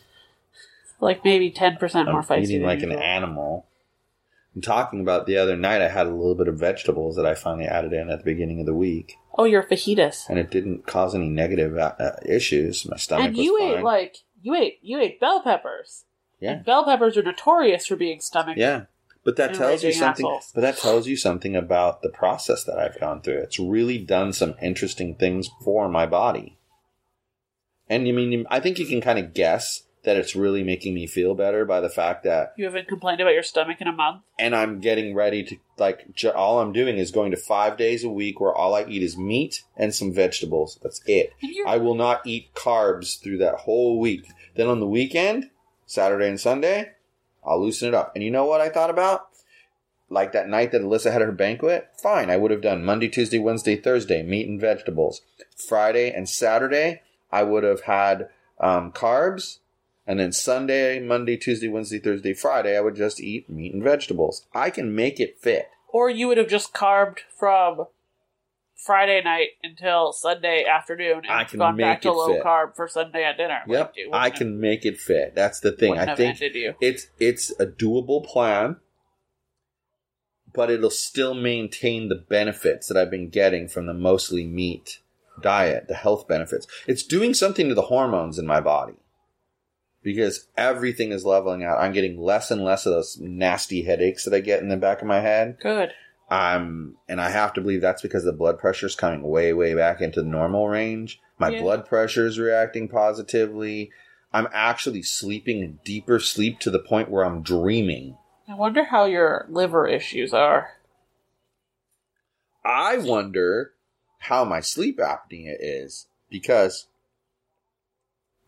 Like 1.00 1.24
maybe 1.24 1.52
10% 1.52 1.80
more 2.06 2.16
I'm 2.20 2.24
feisty. 2.24 2.44
eating 2.46 2.64
like 2.64 2.82
an 2.82 2.92
animal. 2.92 3.68
I'm 4.56 4.62
talking 4.62 5.00
about 5.02 5.28
the 5.28 5.38
other 5.38 5.56
night. 5.56 5.82
I 5.84 5.90
had 5.90 6.08
a 6.08 6.12
little 6.12 6.34
bit 6.34 6.48
of 6.48 6.58
vegetables 6.58 7.18
that 7.18 7.26
I 7.28 7.36
finally 7.36 7.68
added 7.68 7.94
in 7.94 8.10
at 8.10 8.20
the 8.20 8.26
beginning 8.26 8.60
of 8.60 8.66
the 8.66 8.74
week, 8.74 9.14
Oh, 9.38 9.44
you're 9.44 9.62
fajitas. 9.64 10.28
and 10.28 10.40
it 10.40 10.50
didn't 10.50 10.88
cause 10.88 11.14
any 11.14 11.30
negative 11.30 11.78
uh, 11.78 11.94
uh, 12.00 12.16
issues. 12.26 12.88
My 12.90 12.98
stomach 12.98 13.28
And 13.28 13.38
was 13.38 13.46
you 13.46 13.60
fine. 13.60 13.78
ate 13.78 13.84
like 13.84 14.18
you 14.42 14.56
ate 14.56 14.80
you 14.82 15.00
ate 15.00 15.20
bell 15.20 15.42
peppers. 15.44 16.06
yeah, 16.40 16.54
And 16.54 16.66
bell 16.66 16.84
peppers 16.84 17.16
are 17.16 17.22
notorious 17.24 17.86
for 17.86 17.96
being 17.96 18.22
stomach. 18.22 18.58
yeah. 18.58 18.86
But 19.30 19.36
that 19.36 19.50
And 19.52 19.60
tells 19.60 19.84
you 19.84 19.92
something. 19.94 20.26
assholes. 20.26 20.52
But 20.56 20.62
that 20.62 20.78
tells 20.80 21.08
you 21.08 21.16
something 21.16 21.56
about 21.56 22.02
the 22.02 22.10
process 22.10 22.64
that 22.64 22.80
I've 22.80 23.00
gone 23.00 23.22
through. 23.22 23.38
It's 23.42 23.60
really 23.60 24.00
done 24.00 24.34
some 24.34 24.56
interesting 24.60 25.14
things 25.14 25.48
for 25.64 25.88
my 25.88 26.08
body. 26.08 26.58
And 27.88 28.08
you 28.08 28.14
mean 28.16 28.48
I 28.50 28.60
think 28.60 28.80
you 28.80 28.88
can 28.88 29.02
kind 29.02 29.20
of 29.20 29.36
guess 29.36 29.84
that 30.04 30.18
it's 30.18 30.36
really 30.36 30.64
making 30.64 30.96
me 30.96 31.06
feel 31.06 31.36
better 31.36 31.64
by 31.64 31.80
the 31.80 31.90
fact 31.92 32.24
that 32.24 32.54
You 32.58 32.66
haven't 32.66 32.88
complained 32.88 33.22
about 33.22 33.34
your 33.36 33.44
stomach 33.44 33.82
in 33.82 33.88
a 33.88 33.92
month. 33.92 34.22
and 34.40 34.56
I'm 34.56 34.80
getting 34.80 35.14
ready 35.14 35.44
to 35.44 35.58
like 35.78 36.12
j- 36.16 36.30
all 36.30 36.60
I'm 36.60 36.72
doing 36.74 36.98
is 36.98 37.12
going 37.12 37.30
to 37.30 37.38
5 37.38 37.78
days 37.78 38.04
a 38.04 38.10
week 38.10 38.40
where 38.40 38.56
all 38.56 38.74
I 38.74 38.86
eat 38.86 39.04
is 39.04 39.16
meat 39.16 39.62
and 39.78 39.94
some 39.94 40.12
vegetables. 40.12 40.80
That's 40.82 41.02
it. 41.06 41.34
I 41.68 41.78
will 41.78 41.94
not 41.96 42.26
eat 42.26 42.56
carbs 42.56 43.22
through 43.22 43.38
that 43.40 43.56
whole 43.56 44.00
week. 44.00 44.26
Then 44.56 44.66
on 44.68 44.80
the 44.80 44.88
weekend, 44.88 45.52
Saturday 45.86 46.28
and 46.30 46.40
Sunday, 46.40 46.94
I'll 47.46 47.62
loosen 47.62 47.88
it 47.90 47.94
up. 47.96 48.12
And 48.16 48.24
you 48.24 48.32
know 48.32 48.46
what 48.46 48.62
I 48.62 48.70
thought 48.70 48.90
about? 48.90 49.28
Like 50.10 50.32
that 50.32 50.50
night 50.50 50.72
that 50.72 50.82
Alyssa 50.82 51.12
had 51.12 51.22
her 51.22 51.32
banquet? 51.32 51.90
Fine, 52.02 52.30
I 52.30 52.38
would 52.38 52.52
have 52.52 52.62
done 52.62 52.84
Monday, 52.84 53.08
Tuesday, 53.08 53.38
Wednesday, 53.40 53.76
Thursday, 53.76 54.24
meat 54.24 54.48
and 54.48 54.60
vegetables. 54.60 55.22
Friday 55.56 56.12
and 56.12 56.28
Saturday, 56.28 57.02
I 57.32 57.44
would 57.44 57.64
have 57.64 57.82
had 57.82 58.30
um, 58.60 58.92
carbs. 58.92 59.60
And 60.08 60.20
then 60.20 60.32
Sunday, 60.32 61.00
Monday, 61.00 61.38
Tuesday, 61.38 61.68
Wednesday, 61.68 62.00
Thursday, 62.00 62.34
Friday, 62.34 62.76
I 62.76 62.82
would 62.82 62.96
just 62.96 63.22
eat 63.22 63.48
meat 63.50 63.74
and 63.74 63.84
vegetables. 63.84 64.48
I 64.56 64.72
can 64.72 64.96
make 64.96 65.20
it 65.20 65.38
fit. 65.40 65.70
or 65.88 66.10
you 66.10 66.28
would 66.28 66.38
have 66.38 66.48
just 66.48 66.74
carbed 66.74 67.22
from 67.38 67.86
Friday 68.86 69.22
night 69.24 69.50
until 69.64 70.14
Sunday 70.14 70.66
afternoon 70.66 71.22
and 71.24 71.32
I 71.32 71.44
can 71.44 71.60
gone 71.60 71.78
back 71.78 71.98
make 71.98 72.02
to 72.04 72.10
it 72.10 72.14
low 72.14 72.34
fit. 72.34 72.44
carb 72.44 72.76
for 72.76 72.88
Sunday 72.88 73.24
at 73.24 73.38
dinner. 73.38 73.60
Yep, 73.68 73.94
Wouldn't? 73.98 74.16
I 74.16 74.30
can 74.30 74.60
make 74.60 74.86
it 74.86 74.98
fit. 74.98 75.36
That's 75.36 75.60
the 75.60 75.72
thing. 75.72 75.98
I 75.98 76.16
think 76.16 76.38
it's 76.42 77.08
it's 77.20 77.52
a 77.60 77.66
doable 77.66 78.26
plan 78.26 78.78
but 80.54 80.72
it'll 80.72 80.90
still 80.90 81.34
maintain 81.34 82.10
the 82.10 82.16
benefits 82.16 82.88
that 82.88 82.98
i've 82.98 83.12
been 83.12 83.30
getting 83.30 83.68
from 83.68 83.86
the 83.86 83.94
mostly 83.94 84.46
meat 84.46 85.00
diet 85.42 85.88
the 85.88 85.94
health 85.94 86.28
benefits 86.28 86.66
it's 86.88 87.04
doing 87.04 87.34
something 87.34 87.70
to 87.70 87.76
the 87.76 87.84
hormones 87.84 88.40
in 88.40 88.46
my 88.48 88.60
body 88.60 88.96
because 90.02 90.48
everything 90.58 91.12
is 91.12 91.24
leveling 91.26 91.64
out 91.64 91.78
i'm 91.80 91.94
getting 91.94 92.20
less 92.20 92.50
and 92.52 92.64
less 92.64 92.86
of 92.86 92.94
those 92.94 93.18
nasty 93.22 93.84
headaches 93.84 94.26
that 94.26 94.34
i 94.34 94.40
get 94.40 94.62
in 94.62 94.70
the 94.70 94.76
back 94.78 95.02
of 95.02 95.08
my 95.08 95.20
head 95.20 95.58
Good. 95.62 95.92
I'm 96.30 96.96
and 97.08 97.20
i 97.20 97.30
have 97.30 97.54
to 97.54 97.62
believe 97.62 97.82
that's 97.82 98.02
because 98.02 98.24
the 98.24 98.32
blood 98.34 98.58
pressure 98.60 98.86
is 98.86 98.96
coming 98.96 99.22
way 99.24 99.54
way 99.54 99.74
back 99.74 100.02
into 100.02 100.22
the 100.22 100.28
normal 100.28 100.68
range 100.68 101.20
my 101.40 101.50
Yeah. 101.50 101.62
blood 101.62 101.86
pressure 101.86 102.26
is 102.28 102.38
reacting 102.40 102.88
positively 102.88 103.92
i'm 104.34 104.48
actually 104.54 105.02
sleeping 105.04 105.60
in 105.62 105.80
deeper 105.84 106.20
sleep 106.20 106.60
to 106.60 106.70
the 106.70 106.80
point 106.80 107.10
where 107.10 107.26
i'm 107.26 107.42
dreaming 107.42 108.18
I 108.48 108.56
wonder 108.56 108.84
how 108.84 109.06
your 109.06 109.46
liver 109.48 109.88
issues 109.88 110.34
are. 110.34 110.72
I 112.66 112.98
wonder 112.98 113.74
how 114.22 114.44
my 114.44 114.60
sleep 114.60 114.98
apnea 115.00 115.56
is 115.60 116.08
because, 116.30 116.88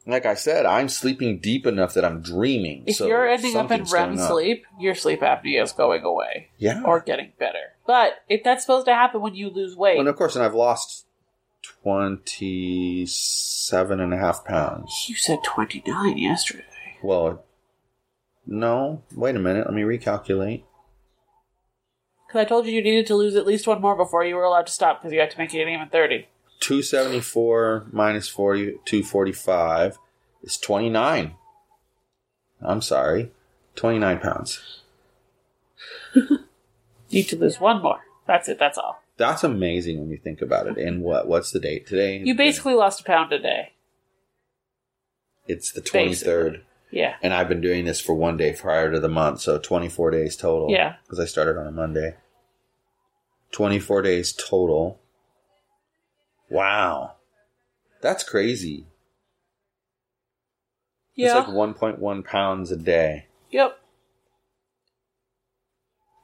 like 0.08 0.26
I 0.26 0.34
said, 0.34 0.66
I'm 0.66 0.90
sleeping 0.90 1.40
deep 1.40 1.68
enough 1.68 1.94
that 1.94 2.04
I'm 2.04 2.22
dreaming. 2.22 2.84
If 2.88 2.98
so 2.98 3.08
you're 3.08 3.28
ending 3.28 3.56
up 3.56 3.72
in 3.72 3.84
REM 3.84 4.18
sleep, 4.18 4.66
your 4.80 4.96
sleep 4.96 5.22
apnea 5.22 5.64
is 5.64 5.72
going 5.72 6.04
away 6.04 6.50
yeah. 6.58 6.82
or 6.84 7.00
getting 7.00 7.32
better. 7.38 7.76
But 7.86 8.24
if 8.28 8.44
that's 8.44 8.64
supposed 8.64 8.88
to 8.88 8.94
happen 8.94 9.22
when 9.22 9.36
you 9.36 9.50
lose 9.50 9.76
weight, 9.76 10.00
and 10.00 10.08
of 10.08 10.16
course, 10.16 10.36
and 10.36 10.44
I've 10.44 10.56
lost 10.56 11.06
27 11.84 14.00
and 14.00 14.14
a 14.14 14.18
half 14.18 14.44
pounds. 14.46 15.06
you 15.08 15.16
said 15.16 15.40
29 15.44 16.18
yesterday. 16.18 16.64
Well, 17.04 17.44
no, 18.46 19.04
wait 19.16 19.36
a 19.36 19.40
minute. 19.40 19.68
Let 19.68 19.76
me 19.76 19.84
recalculate. 19.84 20.64
Because 22.28 22.40
I 22.40 22.46
told 22.46 22.66
you 22.66 22.72
you 22.72 22.82
needed 22.82 23.06
to 23.08 23.16
lose 23.16 23.36
at 23.36 23.46
least 23.46 23.68
one 23.68 23.82
more 23.82 23.96
before 23.96 24.24
you 24.24 24.36
were 24.36 24.44
allowed 24.44 24.68
to 24.68 24.72
stop 24.72 25.02
because 25.02 25.14
you 25.14 25.20
had 25.20 25.32
to 25.32 25.38
make 25.38 25.54
it 25.54 25.68
even 25.68 25.90
30. 25.90 26.28
274 26.62 27.88
minus 27.92 28.30
40, 28.30 28.80
245 28.86 29.98
is 30.44 30.58
29. 30.58 31.36
I'm 32.62 32.82
sorry. 32.82 33.32
29 33.76 34.20
pounds. 34.20 34.82
Need 37.12 37.30
to 37.30 37.38
lose 37.38 37.60
one 37.60 37.82
more. 37.82 38.00
That's 38.28 38.48
it, 38.48 38.60
that's 38.60 38.78
all. 38.78 39.02
That's 39.18 39.44
amazing 39.44 40.00
when 40.00 40.10
you 40.10 40.18
think 40.18 40.42
about 40.42 40.68
it. 40.68 40.78
And 40.78 41.04
what? 41.04 41.28
What's 41.28 41.52
the 41.52 41.60
date 41.60 41.86
today? 41.86 42.22
You 42.24 42.34
basically 42.34 42.74
lost 42.74 43.02
a 43.02 43.04
pound 43.04 43.32
a 43.34 43.40
day. 43.40 43.74
It's 45.48 45.72
the 45.72 45.82
23rd. 45.82 45.94
Basically. 45.94 46.62
Yeah. 46.92 47.16
And 47.22 47.34
I've 47.34 47.50
been 47.50 47.62
doing 47.62 47.86
this 47.86 48.02
for 48.02 48.14
one 48.14 48.38
day 48.38 48.54
prior 48.54 48.92
to 48.92 49.00
the 49.00 49.10
month, 49.10 49.42
so 49.42 49.58
24 49.58 50.12
days 50.12 50.36
total. 50.36 50.70
Yeah. 50.70 50.96
Because 51.04 51.20
I 51.20 51.26
started 51.26 51.60
on 51.60 51.68
a 51.68 51.72
Monday. 51.72 52.16
24 53.52 54.02
days 54.02 54.34
total. 54.34 55.00
Wow. 56.52 57.16
That's 58.02 58.24
crazy. 58.24 58.86
Yeah. 61.16 61.40
It's 61.40 61.48
like 61.48 61.56
1.1 61.76 62.26
pounds 62.26 62.72
a 62.72 62.78
day. 62.78 63.26
Yep. 63.52 63.78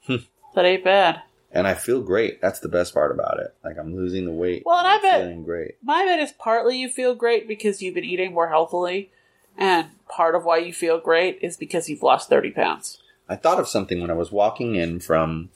Hmm. 0.06 0.16
that 0.56 0.66
ain't 0.66 0.84
bad. 0.84 1.22
and 1.52 1.68
I 1.68 1.74
feel 1.74 2.02
great. 2.02 2.42
That's 2.42 2.60
the 2.62 2.70
best 2.70 2.94
part 2.94 3.12
about 3.12 3.40
it. 3.40 3.54
Like 3.64 3.78
I'm 3.78 3.96
losing 3.96 4.26
the 4.26 4.32
weight. 4.32 4.64
Well, 4.66 4.78
and 4.78 4.88
I 4.88 4.96
I'm 4.96 5.02
bet- 5.02 5.22
feeling 5.22 5.44
great. 5.44 5.76
My 5.84 6.06
bet 6.06 6.20
is 6.20 6.32
partly 6.32 6.78
you 6.78 6.90
feel 6.90 7.14
great 7.16 7.48
because 7.48 7.82
you've 7.82 7.96
been 7.96 8.06
eating 8.06 8.34
more 8.34 8.48
healthily, 8.50 9.12
and 9.58 9.88
part 10.08 10.34
of 10.36 10.46
why 10.46 10.58
you 10.60 10.72
feel 10.72 11.00
great 11.00 11.40
is 11.42 11.58
because 11.58 11.90
you've 11.90 12.04
lost 12.04 12.30
30 12.30 12.52
pounds. 12.52 13.02
I 13.28 13.36
thought 13.36 13.60
of 13.60 13.68
something 13.68 14.00
when 14.00 14.10
I 14.10 14.14
was 14.14 14.32
walking 14.32 14.76
in 14.76 15.00
from 15.02 15.50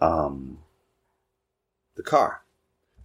um 0.00 0.58
the 1.96 2.02
car. 2.02 2.42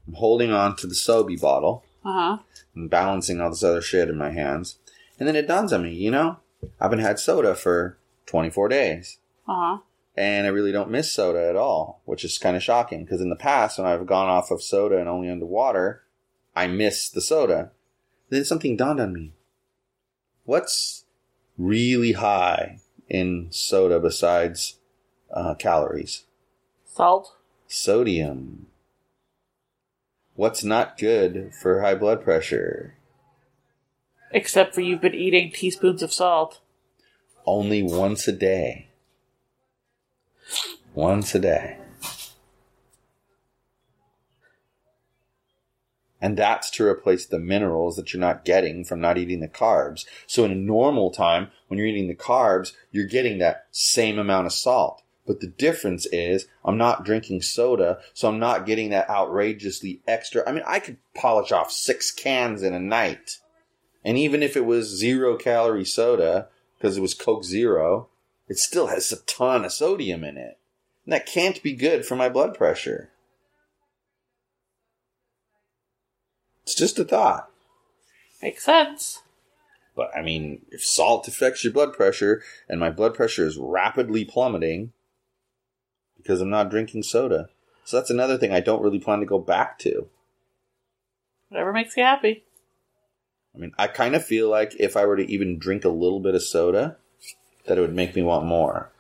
I'm 0.08 0.14
holding 0.14 0.52
on 0.52 0.76
to 0.78 0.88
the 0.88 0.94
Sobe 0.96 1.40
bottle 1.40 1.84
Uh 2.04 2.14
huh. 2.14 2.38
and 2.76 2.90
balancing 2.90 3.42
all 3.42 3.50
this 3.50 3.64
other 3.64 3.82
shit 3.82 4.10
in 4.10 4.18
my 4.18 4.32
hands. 4.32 4.78
And 5.20 5.28
then 5.28 5.36
it 5.36 5.48
dawns 5.48 5.72
on 5.74 5.84
me, 5.84 5.94
you 5.94 6.12
know, 6.12 6.38
I 6.80 6.86
haven't 6.86 7.00
had 7.00 7.20
soda 7.20 7.56
for 7.56 7.98
24 8.26 8.68
days. 8.70 9.18
Uh 9.48 9.54
huh. 9.56 9.78
And 10.18 10.46
I 10.48 10.50
really 10.50 10.72
don't 10.72 10.90
miss 10.92 11.12
soda 11.12 11.50
at 11.50 11.56
all, 11.58 12.02
which 12.06 12.24
is 12.24 12.38
kind 12.38 12.56
of 12.56 12.64
shocking 12.64 13.04
because 13.04 13.20
in 13.22 13.30
the 13.30 13.36
past, 13.36 13.78
when 13.78 13.88
I've 13.88 14.06
gone 14.06 14.30
off 14.30 14.50
of 14.52 14.62
soda 14.64 14.98
and 14.98 15.10
only 15.10 15.30
under 15.30 15.46
water, 15.46 16.04
I 16.56 16.68
miss 16.68 17.10
the 17.10 17.22
soda. 17.22 17.72
Then 18.30 18.46
something 18.46 18.78
dawned 18.78 19.00
on 19.02 19.12
me. 19.14 19.34
What's 20.46 21.06
really 21.58 22.14
high 22.14 22.80
in 23.10 23.48
soda 23.52 24.00
besides 24.00 24.78
uh, 25.32 25.56
calories? 25.56 26.24
Salt. 26.86 27.36
Sodium. 27.68 28.68
What's 30.36 30.66
not 30.66 30.98
good 30.98 31.54
for 31.54 31.82
high 31.82 31.96
blood 31.96 32.22
pressure? 32.22 32.96
Except 34.32 34.76
for 34.76 34.82
you've 34.82 35.02
been 35.02 35.16
eating 35.16 35.50
teaspoons 35.50 36.04
of 36.04 36.12
salt. 36.12 36.60
Only 37.46 37.82
once 37.82 38.28
a 38.28 38.34
day. 38.34 38.90
Once 40.94 41.34
a 41.36 41.40
day. 41.40 41.78
And 46.20 46.36
that's 46.36 46.70
to 46.72 46.86
replace 46.86 47.26
the 47.26 47.40
minerals 47.40 47.96
that 47.96 48.12
you're 48.12 48.20
not 48.20 48.44
getting 48.44 48.84
from 48.84 49.00
not 49.00 49.18
eating 49.18 49.40
the 49.40 49.48
carbs. 49.48 50.06
So 50.28 50.44
in 50.44 50.52
a 50.52 50.56
normal 50.56 51.12
time, 51.12 51.52
when 51.68 51.78
you're 51.78 51.88
eating 51.88 52.08
the 52.08 52.16
carbs, 52.16 52.74
you're 52.92 53.06
getting 53.06 53.38
that 53.38 53.68
same 53.72 54.20
amount 54.20 54.48
of 54.48 54.54
salt. 54.54 55.02
But 55.26 55.40
the 55.40 55.48
difference 55.48 56.06
is 56.08 56.48
I'm 56.64 56.78
not 56.78 57.04
drinking 57.04 57.42
soda, 57.42 58.00
so 58.14 58.28
I'm 58.28 58.40
not 58.40 58.66
getting 58.66 58.90
that 58.90 59.10
outrageously 59.10 60.02
extra. 60.08 60.48
I 60.48 60.52
mean, 60.52 60.64
I 60.68 60.80
could 60.80 60.98
polish 61.16 61.52
off 61.52 61.72
six 61.72 62.12
cans 62.12 62.62
in 62.62 62.74
a 62.74 62.80
night. 62.80 63.40
And 64.04 64.18
even 64.18 64.44
if 64.44 64.56
it 64.56 64.66
was 64.66 64.88
zero 64.88 65.36
calorie 65.36 65.86
soda, 65.86 66.50
because 66.78 66.98
it 66.98 67.02
was 67.02 67.16
Coke 67.16 67.44
Zero, 67.44 68.10
it 68.48 68.60
still 68.60 68.88
has 68.88 69.12
a 69.12 69.22
ton 69.24 69.66
of 69.66 69.72
sodium 69.72 70.24
in 70.24 70.38
it. 70.38 70.60
And 71.06 71.14
that 71.14 71.26
can't 71.26 71.62
be 71.64 71.74
good 71.74 72.06
for 72.06 72.16
my 72.16 72.30
blood 72.30 72.56
pressure. 72.56 73.10
It's 76.64 76.76
just 76.76 77.00
a 77.00 77.04
thought. 77.04 77.50
Makes 78.42 78.66
sense. 78.66 79.22
But 79.96 80.12
I 80.16 80.22
mean, 80.22 80.66
if 80.70 80.84
salt 80.84 81.28
affects 81.28 81.64
your 81.64 81.74
blood 81.74 81.94
pressure 81.94 82.44
and 82.68 82.80
my 82.80 82.90
blood 82.90 83.16
pressure 83.16 83.46
is 83.46 83.58
rapidly 83.58 84.26
plummeting 84.26 84.92
because 86.26 86.42
I'm 86.42 86.50
not 86.50 86.72
drinking 86.72 87.04
soda. 87.04 87.50
So 87.84 87.98
that's 87.98 88.10
another 88.10 88.36
thing 88.36 88.52
I 88.52 88.62
don't 88.62 88.82
really 88.82 88.98
plan 89.00 89.20
to 89.20 89.28
go 89.28 89.38
back 89.38 89.78
to. 89.80 90.08
Whatever 91.50 91.72
makes 91.72 91.96
you 91.96 92.02
happy. 92.02 92.44
I 93.54 93.60
mean, 93.60 93.74
I 93.78 93.86
kind 93.86 94.16
of 94.16 94.26
feel 94.26 94.50
like 94.50 94.76
if 94.80 94.98
I 94.98 95.06
were 95.06 95.18
to 95.18 95.32
even 95.32 95.60
drink 95.60 95.86
a 95.86 95.90
little 95.90 96.20
bit 96.20 96.34
of 96.34 96.42
soda, 96.42 96.98
that 97.68 97.78
it 97.78 97.82
would 97.82 97.94
make 97.94 98.16
me 98.16 98.24
want 98.24 98.44
more. 98.48 98.92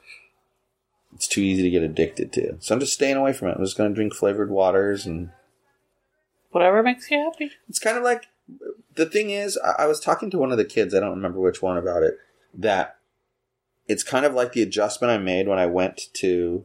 It's 1.15 1.27
too 1.27 1.41
easy 1.41 1.63
to 1.63 1.69
get 1.71 1.81
addicted 1.81 2.31
to. 2.33 2.57
So 2.59 2.75
I'm 2.75 2.79
just 2.79 2.93
staying 2.93 3.15
away 3.17 3.33
from 3.33 3.47
it. 3.47 3.55
I'm 3.57 3.63
just 3.65 3.75
going 3.75 3.89
to 3.89 3.95
drink 3.95 4.13
flavored 4.13 4.51
waters 4.51 5.05
and 5.07 5.31
Whatever 6.51 6.83
makes 6.83 7.09
you 7.09 7.17
happy. 7.17 7.51
it's 7.67 7.79
kind 7.79 7.97
of 7.97 8.03
like 8.03 8.27
the 8.93 9.07
thing 9.07 9.31
is 9.31 9.57
I, 9.65 9.83
I 9.83 9.85
was 9.88 9.99
talking 9.99 10.29
to 10.29 10.38
one 10.38 10.51
of 10.53 10.57
the 10.57 10.63
kids 10.63 10.93
i 10.95 10.99
don't 11.01 11.09
remember 11.15 11.39
which 11.41 11.61
one 11.61 11.77
about 11.77 12.03
it 12.03 12.17
that 12.53 12.97
it's 13.88 14.03
kind 14.03 14.25
of 14.25 14.33
like 14.33 14.53
the 14.53 14.61
adjustment 14.61 15.11
i 15.11 15.17
made 15.17 15.49
when 15.49 15.59
i 15.59 15.65
went 15.65 16.13
to 16.13 16.63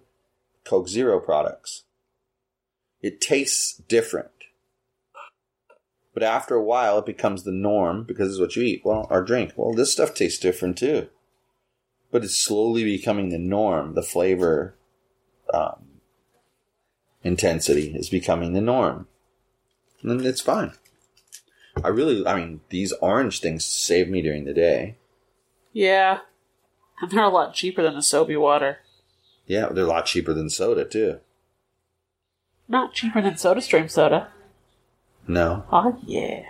coke 0.64 0.88
zero 0.88 1.20
products. 1.20 1.84
It 3.00 3.20
tastes 3.20 3.74
different. 3.88 4.30
But 6.12 6.22
after 6.22 6.54
a 6.54 6.62
while 6.62 6.98
it 6.98 7.06
becomes 7.06 7.44
the 7.44 7.52
norm 7.52 8.04
because 8.04 8.32
it's 8.32 8.40
what 8.40 8.56
you 8.56 8.62
eat. 8.62 8.82
Well 8.84 9.06
or 9.10 9.22
drink. 9.22 9.52
Well 9.56 9.72
this 9.72 9.92
stuff 9.92 10.14
tastes 10.14 10.38
different 10.38 10.78
too. 10.78 11.08
But 12.10 12.24
it's 12.24 12.36
slowly 12.36 12.84
becoming 12.84 13.28
the 13.28 13.38
norm. 13.38 13.94
The 13.94 14.02
flavor 14.02 14.74
um, 15.54 16.00
intensity 17.22 17.94
is 17.94 18.10
becoming 18.10 18.52
the 18.52 18.60
norm. 18.60 19.06
And 20.02 20.24
it's 20.24 20.40
fine. 20.40 20.72
I 21.84 21.88
really, 21.88 22.26
I 22.26 22.34
mean, 22.34 22.60
these 22.70 22.92
orange 23.00 23.40
things 23.40 23.64
save 23.64 24.08
me 24.08 24.22
during 24.22 24.44
the 24.44 24.54
day. 24.54 24.96
Yeah. 25.72 26.20
And 27.00 27.10
they're 27.10 27.24
a 27.24 27.28
lot 27.28 27.54
cheaper 27.54 27.82
than 27.82 27.94
the 27.94 28.00
Sobe 28.00 28.38
water. 28.38 28.78
Yeah, 29.50 29.66
they're 29.72 29.82
a 29.82 29.88
lot 29.88 30.06
cheaper 30.06 30.32
than 30.32 30.48
soda 30.48 30.84
too. 30.84 31.18
Not 32.68 32.94
cheaper 32.94 33.20
than 33.20 33.34
SodaStream 33.34 33.90
soda. 33.90 34.28
No. 35.26 35.64
Oh, 35.72 35.98
yeah. 36.06 36.44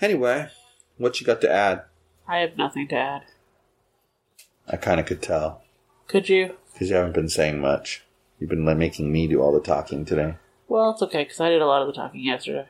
Anyway, 0.00 0.48
what 0.96 1.20
you 1.20 1.26
got 1.26 1.42
to 1.42 1.52
add? 1.52 1.82
I 2.26 2.38
have 2.38 2.56
nothing 2.56 2.88
to 2.88 2.94
add. 2.94 3.22
I 4.66 4.78
kind 4.78 4.98
of 4.98 5.04
could 5.04 5.20
tell 5.20 5.60
Could 6.06 6.30
you? 6.30 6.56
because 6.72 6.88
you 6.88 6.96
haven't 6.96 7.12
been 7.12 7.28
saying 7.28 7.60
much. 7.60 8.02
You've 8.40 8.48
been 8.48 8.64
making 8.78 9.12
me 9.12 9.26
do 9.26 9.42
all 9.42 9.52
the 9.52 9.60
talking 9.60 10.06
today. 10.06 10.36
Well, 10.68 10.92
it's 10.92 11.02
okay, 11.02 11.24
because 11.24 11.38
I 11.38 11.50
did 11.50 11.60
a 11.60 11.66
lot 11.66 11.82
of 11.82 11.88
the 11.88 11.92
talking 11.92 12.24
yesterday. 12.24 12.66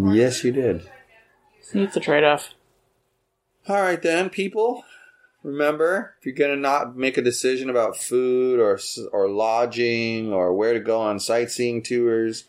Yes, 0.00 0.42
you 0.42 0.52
did. 0.52 0.88
See, 1.60 1.82
it's 1.82 1.98
a 1.98 2.00
trade 2.00 2.24
off. 2.24 2.54
All 3.68 3.82
right, 3.82 4.00
then, 4.00 4.30
people. 4.30 4.84
Remember, 5.46 6.16
if 6.18 6.26
you're 6.26 6.34
gonna 6.34 6.60
not 6.60 6.96
make 6.96 7.16
a 7.16 7.22
decision 7.22 7.70
about 7.70 7.96
food 7.96 8.58
or 8.58 8.80
or 9.12 9.28
lodging 9.28 10.32
or 10.32 10.52
where 10.52 10.72
to 10.72 10.80
go 10.80 11.00
on 11.00 11.20
sightseeing 11.20 11.84
tours, 11.84 12.46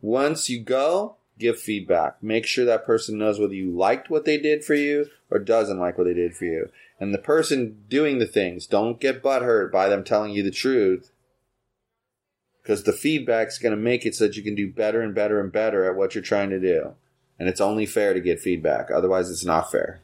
once 0.00 0.48
you 0.48 0.62
go, 0.62 1.16
give 1.36 1.58
feedback. 1.58 2.22
Make 2.22 2.46
sure 2.46 2.64
that 2.64 2.86
person 2.86 3.18
knows 3.18 3.40
whether 3.40 3.54
you 3.54 3.72
liked 3.72 4.08
what 4.08 4.24
they 4.24 4.38
did 4.38 4.64
for 4.64 4.76
you 4.76 5.06
or 5.32 5.40
doesn't 5.40 5.80
like 5.80 5.98
what 5.98 6.04
they 6.04 6.14
did 6.14 6.36
for 6.36 6.44
you. 6.44 6.70
And 7.00 7.12
the 7.12 7.18
person 7.18 7.82
doing 7.88 8.20
the 8.20 8.26
things, 8.26 8.68
don't 8.68 9.00
get 9.00 9.20
butthurt 9.20 9.72
by 9.72 9.88
them 9.88 10.04
telling 10.04 10.30
you 10.30 10.44
the 10.44 10.52
truth. 10.52 11.10
Because 12.62 12.84
the 12.84 12.92
feedback's 12.92 13.58
going 13.58 13.74
to 13.74 13.82
make 13.82 14.06
it 14.06 14.14
so 14.14 14.28
that 14.28 14.36
you 14.36 14.44
can 14.44 14.54
do 14.54 14.72
better 14.72 15.00
and 15.00 15.12
better 15.12 15.40
and 15.40 15.50
better 15.50 15.90
at 15.90 15.96
what 15.96 16.14
you're 16.14 16.22
trying 16.22 16.50
to 16.50 16.60
do. 16.60 16.94
And 17.36 17.48
it's 17.48 17.60
only 17.60 17.84
fair 17.84 18.14
to 18.14 18.20
get 18.20 18.38
feedback. 18.38 18.90
Otherwise, 18.92 19.28
it's 19.28 19.44
not 19.44 19.72
fair. 19.72 20.02